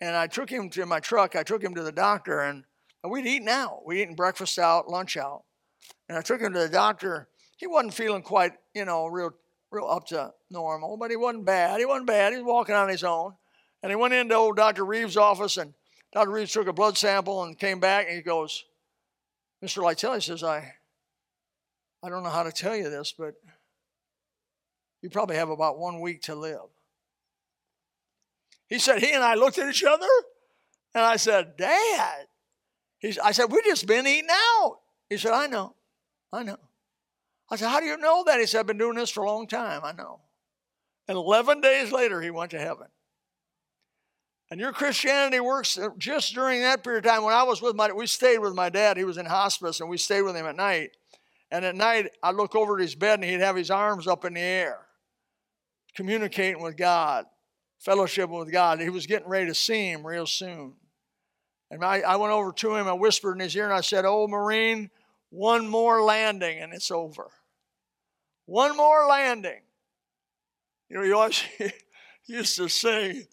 and 0.00 0.14
I 0.14 0.26
took 0.26 0.48
him 0.50 0.70
to 0.70 0.86
my 0.86 1.00
truck. 1.00 1.34
I 1.34 1.42
took 1.42 1.62
him 1.62 1.74
to 1.74 1.82
the 1.82 1.92
doctor, 1.92 2.40
and 2.40 2.64
we'd 3.08 3.26
eaten 3.26 3.48
out. 3.48 3.84
We'd 3.84 4.02
eaten 4.02 4.14
breakfast 4.14 4.58
out, 4.58 4.88
lunch 4.88 5.16
out, 5.16 5.44
and 6.08 6.16
I 6.16 6.22
took 6.22 6.40
him 6.40 6.52
to 6.52 6.60
the 6.60 6.68
doctor 6.68 7.28
he 7.62 7.68
wasn't 7.68 7.94
feeling 7.94 8.22
quite, 8.22 8.54
you 8.74 8.84
know, 8.84 9.06
real, 9.06 9.30
real 9.70 9.86
up 9.86 10.08
to 10.08 10.34
normal, 10.50 10.96
but 10.96 11.10
he 11.12 11.16
wasn't 11.16 11.44
bad. 11.44 11.78
He 11.78 11.86
wasn't 11.86 12.08
bad. 12.08 12.32
He 12.32 12.40
was 12.40 12.44
walking 12.44 12.74
on 12.74 12.88
his 12.88 13.04
own. 13.04 13.34
And 13.84 13.92
he 13.92 13.94
went 13.94 14.14
into 14.14 14.34
old 14.34 14.56
Dr. 14.56 14.84
Reeves' 14.84 15.16
office, 15.16 15.58
and 15.58 15.72
Dr. 16.12 16.32
Reeves 16.32 16.50
took 16.50 16.66
a 16.66 16.72
blood 16.72 16.98
sample 16.98 17.44
and 17.44 17.56
came 17.56 17.78
back, 17.78 18.06
and 18.08 18.16
he 18.16 18.22
goes, 18.22 18.64
Mr. 19.64 19.80
Lytell, 19.80 20.16
he 20.16 20.20
says, 20.20 20.42
I, 20.42 20.74
I 22.02 22.08
don't 22.08 22.24
know 22.24 22.30
how 22.30 22.42
to 22.42 22.50
tell 22.50 22.74
you 22.74 22.90
this, 22.90 23.14
but 23.16 23.34
you 25.00 25.08
probably 25.08 25.36
have 25.36 25.48
about 25.48 25.78
one 25.78 26.00
week 26.00 26.22
to 26.22 26.34
live. 26.34 26.66
He 28.66 28.80
said, 28.80 28.98
he 28.98 29.12
and 29.12 29.22
I 29.22 29.34
looked 29.36 29.58
at 29.58 29.68
each 29.68 29.84
other, 29.84 30.08
and 30.96 31.04
I 31.04 31.14
said, 31.14 31.56
Dad. 31.56 32.26
He's, 32.98 33.20
I 33.20 33.30
said, 33.30 33.52
we 33.52 33.62
just 33.62 33.86
been 33.86 34.08
eating 34.08 34.30
out. 34.32 34.78
He 35.08 35.16
said, 35.16 35.30
I 35.30 35.46
know. 35.46 35.76
I 36.32 36.42
know. 36.42 36.58
I 37.52 37.56
said, 37.56 37.68
How 37.68 37.80
do 37.80 37.86
you 37.86 37.98
know 37.98 38.24
that? 38.24 38.40
He 38.40 38.46
said, 38.46 38.60
I've 38.60 38.66
been 38.66 38.78
doing 38.78 38.96
this 38.96 39.10
for 39.10 39.24
a 39.24 39.26
long 39.26 39.46
time. 39.46 39.82
I 39.84 39.92
know. 39.92 40.20
And 41.06 41.18
11 41.18 41.60
days 41.60 41.92
later, 41.92 42.22
he 42.22 42.30
went 42.30 42.50
to 42.52 42.58
heaven. 42.58 42.86
And 44.50 44.58
your 44.58 44.72
Christianity 44.72 45.38
works 45.38 45.78
just 45.98 46.34
during 46.34 46.62
that 46.62 46.82
period 46.82 47.04
of 47.04 47.12
time. 47.12 47.24
When 47.24 47.34
I 47.34 47.42
was 47.42 47.60
with 47.60 47.76
my, 47.76 47.92
we 47.92 48.06
stayed 48.06 48.38
with 48.38 48.54
my 48.54 48.70
dad. 48.70 48.96
He 48.96 49.04
was 49.04 49.18
in 49.18 49.26
hospice, 49.26 49.80
and 49.80 49.90
we 49.90 49.98
stayed 49.98 50.22
with 50.22 50.34
him 50.34 50.46
at 50.46 50.56
night. 50.56 50.92
And 51.50 51.66
at 51.66 51.76
night, 51.76 52.10
I'd 52.22 52.36
look 52.36 52.56
over 52.56 52.76
at 52.76 52.80
his 52.80 52.94
bed, 52.94 53.20
and 53.20 53.28
he'd 53.28 53.40
have 53.40 53.56
his 53.56 53.70
arms 53.70 54.06
up 54.06 54.24
in 54.24 54.32
the 54.32 54.40
air, 54.40 54.78
communicating 55.94 56.62
with 56.62 56.78
God, 56.78 57.26
fellowship 57.80 58.30
with 58.30 58.50
God. 58.50 58.80
He 58.80 58.88
was 58.88 59.06
getting 59.06 59.28
ready 59.28 59.48
to 59.48 59.54
see 59.54 59.90
him 59.90 60.06
real 60.06 60.26
soon. 60.26 60.72
And 61.70 61.84
I, 61.84 62.00
I 62.00 62.16
went 62.16 62.32
over 62.32 62.50
to 62.50 62.76
him, 62.76 62.88
I 62.88 62.94
whispered 62.94 63.34
in 63.34 63.40
his 63.40 63.54
ear, 63.54 63.64
and 63.64 63.74
I 63.74 63.82
said, 63.82 64.06
Oh, 64.06 64.26
Marine, 64.26 64.90
one 65.28 65.68
more 65.68 66.02
landing, 66.02 66.58
and 66.58 66.72
it's 66.72 66.90
over. 66.90 67.30
One 68.46 68.76
more 68.76 69.06
landing. 69.08 69.60
You 70.88 70.96
know, 70.96 71.02
you 71.04 71.16
always 71.16 71.42
used 72.26 72.56
to 72.56 72.68
sing 72.68 73.26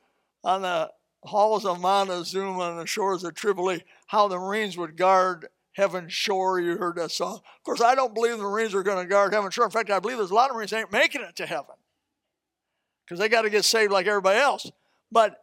on 0.44 0.62
the 0.62 0.92
halls 1.24 1.66
of 1.66 1.82
Montezuma 1.82 2.72
and 2.72 2.80
the 2.80 2.88
shores 2.88 3.24
of 3.24 3.36
Tripoli 3.36 3.84
how 4.08 4.28
the 4.28 4.38
Marines 4.38 4.78
would 4.78 4.98
guard 4.98 5.48
heaven's 5.74 6.14
shore. 6.14 6.60
You 6.60 6.78
heard 6.78 6.96
that 6.96 7.12
song. 7.12 7.36
Of 7.36 7.64
course, 7.64 7.82
I 7.82 7.96
don't 7.96 8.14
believe 8.14 8.38
the 8.38 8.44
Marines 8.44 8.74
are 8.74 8.84
going 8.84 9.04
to 9.04 9.10
guard 9.10 9.34
heaven's 9.34 9.54
shore. 9.54 9.66
In 9.66 9.72
fact, 9.72 9.90
I 9.90 10.00
believe 10.00 10.18
there's 10.18 10.32
a 10.32 10.36
lot 10.36 10.50
of 10.50 10.56
Marines 10.56 10.74
ain't 10.74 10.92
making 10.92 11.22
it 11.22 11.36
to 11.38 11.46
heaven 11.46 11.76
because 13.06 13.20
they 13.20 13.30
got 13.30 13.44
to 13.44 13.50
get 13.50 13.66
saved 13.66 13.92
like 13.92 14.08
everybody 14.08 14.40
else. 14.40 14.72
But 15.12 15.38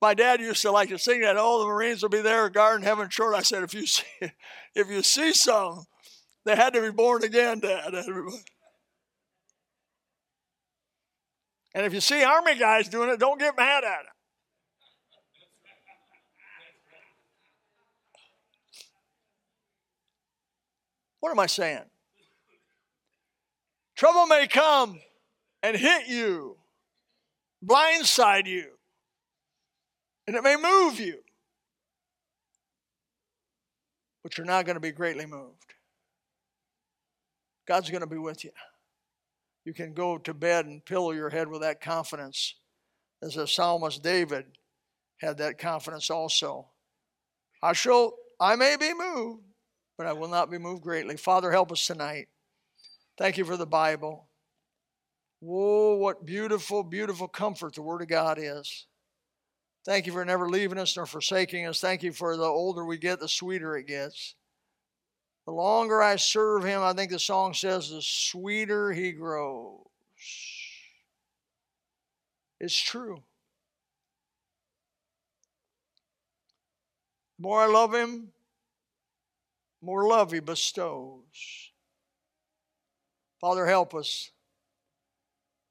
my 0.00 0.14
dad 0.14 0.40
used 0.40 0.62
to 0.62 0.70
like 0.70 0.88
to 0.90 0.98
sing 0.98 1.20
that. 1.22 1.36
Oh, 1.38 1.60
the 1.60 1.66
Marines 1.66 2.02
will 2.02 2.08
be 2.08 2.20
there 2.20 2.48
guarding 2.48 2.84
heaven's 2.84 3.14
shore. 3.14 3.34
I 3.34 3.42
said, 3.42 3.62
if 3.62 3.74
you 3.74 3.86
see, 3.86 4.04
if 4.74 4.88
you 4.88 5.02
see 5.02 5.32
some, 5.32 5.86
they 6.44 6.56
had 6.56 6.72
to 6.74 6.80
be 6.80 6.90
born 6.90 7.24
again, 7.24 7.60
Dad. 7.60 7.94
And 11.78 11.86
if 11.86 11.94
you 11.94 12.00
see 12.00 12.24
army 12.24 12.58
guys 12.58 12.88
doing 12.88 13.08
it, 13.08 13.20
don't 13.20 13.38
get 13.38 13.56
mad 13.56 13.84
at 13.84 14.02
them. 14.02 14.12
What 21.20 21.30
am 21.30 21.38
I 21.38 21.46
saying? 21.46 21.84
Trouble 23.94 24.26
may 24.26 24.48
come 24.48 24.98
and 25.62 25.76
hit 25.76 26.08
you, 26.08 26.56
blindside 27.64 28.48
you, 28.48 28.70
and 30.26 30.34
it 30.34 30.42
may 30.42 30.56
move 30.56 30.98
you, 30.98 31.20
but 34.24 34.36
you're 34.36 34.44
not 34.44 34.66
going 34.66 34.74
to 34.74 34.80
be 34.80 34.90
greatly 34.90 35.26
moved. 35.26 35.74
God's 37.68 37.88
going 37.88 38.00
to 38.00 38.08
be 38.08 38.18
with 38.18 38.42
you. 38.42 38.50
You 39.68 39.74
can 39.74 39.92
go 39.92 40.16
to 40.16 40.32
bed 40.32 40.64
and 40.64 40.82
pillow 40.82 41.10
your 41.10 41.28
head 41.28 41.46
with 41.46 41.60
that 41.60 41.82
confidence, 41.82 42.54
as 43.22 43.34
the 43.34 43.46
psalmist 43.46 44.02
David 44.02 44.46
had 45.18 45.36
that 45.36 45.58
confidence 45.58 46.08
also. 46.08 46.68
I 47.62 47.74
shall, 47.74 48.14
I 48.40 48.56
may 48.56 48.76
be 48.80 48.94
moved, 48.94 49.42
but 49.98 50.06
I 50.06 50.14
will 50.14 50.28
not 50.28 50.50
be 50.50 50.56
moved 50.56 50.82
greatly. 50.82 51.18
Father, 51.18 51.50
help 51.50 51.70
us 51.70 51.86
tonight. 51.86 52.28
Thank 53.18 53.36
you 53.36 53.44
for 53.44 53.58
the 53.58 53.66
Bible. 53.66 54.30
Whoa, 55.40 55.96
what 55.96 56.24
beautiful, 56.24 56.82
beautiful 56.82 57.28
comfort 57.28 57.74
the 57.74 57.82
Word 57.82 58.00
of 58.00 58.08
God 58.08 58.38
is. 58.40 58.86
Thank 59.84 60.06
you 60.06 60.14
for 60.14 60.24
never 60.24 60.48
leaving 60.48 60.78
us 60.78 60.96
nor 60.96 61.04
forsaking 61.04 61.66
us. 61.66 61.78
Thank 61.78 62.02
you 62.02 62.12
for 62.12 62.38
the 62.38 62.42
older 62.44 62.86
we 62.86 62.96
get, 62.96 63.20
the 63.20 63.28
sweeter 63.28 63.76
it 63.76 63.86
gets. 63.86 64.34
The 65.48 65.54
longer 65.54 66.02
I 66.02 66.16
serve 66.16 66.62
him, 66.62 66.82
I 66.82 66.92
think 66.92 67.10
the 67.10 67.18
song 67.18 67.54
says, 67.54 67.88
the 67.88 68.02
sweeter 68.02 68.92
he 68.92 69.12
grows. 69.12 69.80
It's 72.60 72.78
true. 72.78 73.22
The 77.38 77.42
more 77.42 77.62
I 77.62 77.66
love 77.66 77.94
him, 77.94 78.28
more 79.80 80.06
love 80.06 80.32
he 80.32 80.40
bestows. 80.40 81.22
Father, 83.40 83.64
help 83.64 83.94
us. 83.94 84.30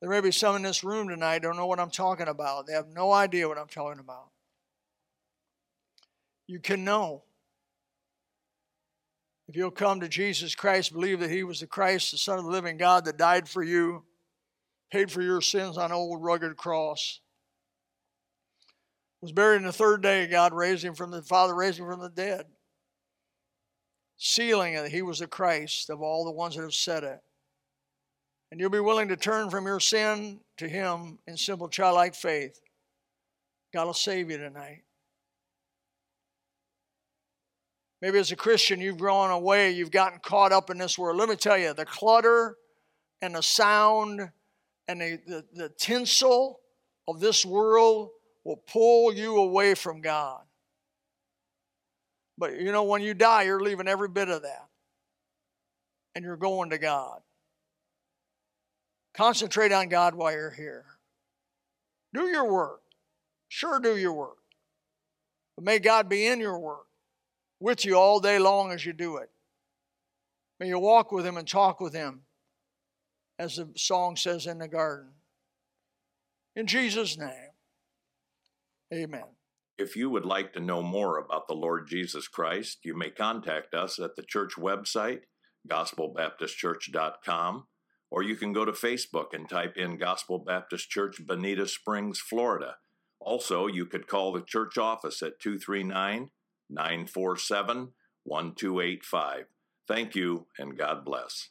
There 0.02 0.10
may 0.10 0.22
be 0.22 0.32
some 0.32 0.56
in 0.56 0.64
this 0.64 0.84
room 0.84 1.08
tonight 1.08 1.44
don't 1.44 1.56
know 1.56 1.68
what 1.68 1.80
I'm 1.80 1.92
talking 1.92 2.30
about. 2.30 2.66
They 2.66 2.74
have 2.74 2.88
no 2.88 3.12
idea 3.12 3.48
what 3.48 3.60
I'm 3.60 3.68
talking 3.68 4.00
about. 4.00 4.30
You 6.48 6.60
can 6.60 6.84
know. 6.84 7.22
If 9.48 9.56
you'll 9.56 9.72
come 9.72 10.02
to 10.02 10.10
Jesus 10.10 10.56
Christ, 10.56 10.92
believe 10.92 11.20
that 11.22 11.30
He 11.30 11.44
was 11.44 11.62
the 11.62 11.68
Christ, 11.68 12.12
the 12.12 12.18
Son 12.18 12.38
of 12.38 12.46
the 12.46 12.52
living 12.52 12.78
God 12.78 13.06
that 13.06 13.18
died 13.18 13.48
for 13.48 13.64
you, 13.64 14.04
paid 14.92 15.12
for 15.12 15.22
your 15.22 15.42
sins 15.42 15.78
on 15.78 15.86
an 15.86 15.92
old 15.94 16.22
rugged 16.22 16.58
cross, 16.58 17.22
was 19.22 19.32
buried 19.32 19.58
in 19.58 19.64
the 19.66 19.74
third 19.74 20.02
day, 20.02 20.28
God 20.28 20.54
raised 20.54 20.84
him 20.84 20.94
from 20.94 21.12
the 21.12 21.22
Father 21.22 21.56
raised 21.56 21.80
him 21.80 21.88
from 21.88 22.02
the 22.02 22.10
dead, 22.10 22.46
sealing 24.18 24.76
that 24.76 24.92
He 24.92 25.02
was 25.02 25.20
the 25.20 25.28
Christ 25.28 25.90
of 25.90 26.02
all 26.02 26.26
the 26.26 26.32
ones 26.32 26.56
that 26.56 26.62
have 26.62 26.74
said 26.74 27.04
it. 27.04 27.20
And 28.52 28.60
you'll 28.60 28.70
be 28.70 28.80
willing 28.80 29.10
to 29.10 29.18
turn 29.18 29.50
from 29.50 29.66
your 29.66 29.80
sin 29.80 30.40
to 30.58 30.70
Him 30.70 31.20
in 31.28 31.36
simple 31.36 31.68
childlike 31.68 32.16
faith. 32.16 32.60
God 33.74 33.86
will 33.86 33.94
save 33.94 34.32
you 34.32 34.38
tonight. 34.38 34.84
Maybe 38.02 38.20
as 38.20 38.32
a 38.32 38.36
Christian, 38.36 38.80
you've 38.80 39.00
grown 39.00 39.32
away, 39.32 39.72
you've 39.72 39.92
gotten 39.92 40.20
caught 40.20 40.52
up 40.52 40.70
in 40.70 40.78
this 40.78 40.98
world. 40.98 41.18
Let 41.18 41.30
me 41.30 41.36
tell 41.36 41.58
you, 41.58 41.74
the 41.74 41.86
clutter 41.86 42.58
and 43.22 43.36
the 43.36 43.42
sound 43.42 44.30
and 44.88 45.02
the, 45.02 45.20
the, 45.26 45.46
the 45.54 45.70
tinsel 45.70 46.60
of 47.08 47.20
this 47.20 47.44
world 47.44 48.10
will 48.44 48.62
pull 48.72 49.14
you 49.14 49.38
away 49.38 49.74
from 49.74 50.02
God. 50.02 50.42
But 52.38 52.60
you 52.62 52.72
know, 52.72 52.84
when 52.84 53.02
you 53.02 53.16
die, 53.16 53.44
you're 53.44 53.62
leaving 53.62 53.88
every 53.88 54.10
bit 54.10 54.30
of 54.30 54.44
that. 54.44 54.68
And 56.14 56.24
you're 56.24 56.38
going 56.38 56.70
to 56.70 56.78
God. 56.78 57.22
Concentrate 59.16 59.72
on 59.72 59.90
God 59.90 60.14
while 60.14 60.32
you're 60.32 60.52
here. 60.52 60.86
Do 62.14 62.28
your 62.28 62.52
work. 62.52 62.82
Sure, 63.48 63.80
do 63.80 63.98
your 63.98 64.14
work. 64.14 64.38
But 65.56 65.66
may 65.66 65.80
God 65.80 66.10
be 66.10 66.28
in 66.28 66.40
your 66.40 66.60
work 66.60 66.87
with 67.60 67.86
you 67.86 67.96
all 67.96 68.20
day 68.20 68.40
long 68.40 68.72
as 68.72 68.86
you 68.86 68.94
do 68.94 69.18
it. 69.18 69.30
May 70.60 70.68
you 70.68 70.80
walk 70.80 71.12
with 71.12 71.26
Him 71.26 71.38
and 71.38 71.48
talk 71.48 71.80
with 71.80 71.94
Him, 71.94 72.22
as 73.38 73.58
the 73.58 73.70
song 73.76 74.16
says 74.16 74.48
in 74.48 74.60
the 74.60 74.68
garden. 74.68 75.12
In 76.56 76.66
Jesus' 76.66 77.18
name, 77.18 77.52
amen. 78.94 79.24
If 79.78 79.96
you 79.96 80.10
would 80.10 80.26
like 80.26 80.54
to 80.54 80.60
know 80.60 80.82
more 80.82 81.20
about 81.20 81.48
the 81.48 81.54
Lord 81.54 81.88
Jesus 81.88 82.28
Christ, 82.28 82.80
you 82.84 82.98
may 82.98 83.12
contact 83.12 83.76
us 83.76 84.00
at 84.00 84.16
the 84.16 84.24
church 84.24 84.54
website, 84.58 85.22
gospelbaptistchurch.com, 85.70 87.68
or 88.10 88.24
you 88.24 88.36
can 88.36 88.54
go 88.54 88.66
to 88.66 88.72
Facebook 88.72 89.34
and 89.34 89.48
type 89.48 89.78
in 89.78 89.98
Gospel 89.98 90.40
Baptist 90.40 90.90
Church, 90.90 91.24
Bonita 91.24 91.68
Springs, 91.68 92.20
Florida. 92.20 92.78
Also, 93.20 93.68
you 93.68 93.86
could 93.86 94.08
call 94.08 94.32
the 94.32 94.42
church 94.42 94.80
office 94.80 95.22
at 95.22 95.40
239 95.40 96.32
947 96.70 97.94
1285. 98.24 99.46
Thank 99.88 100.16
you 100.16 100.48
and 100.60 100.78
God 100.78 101.06
bless. 101.06 101.50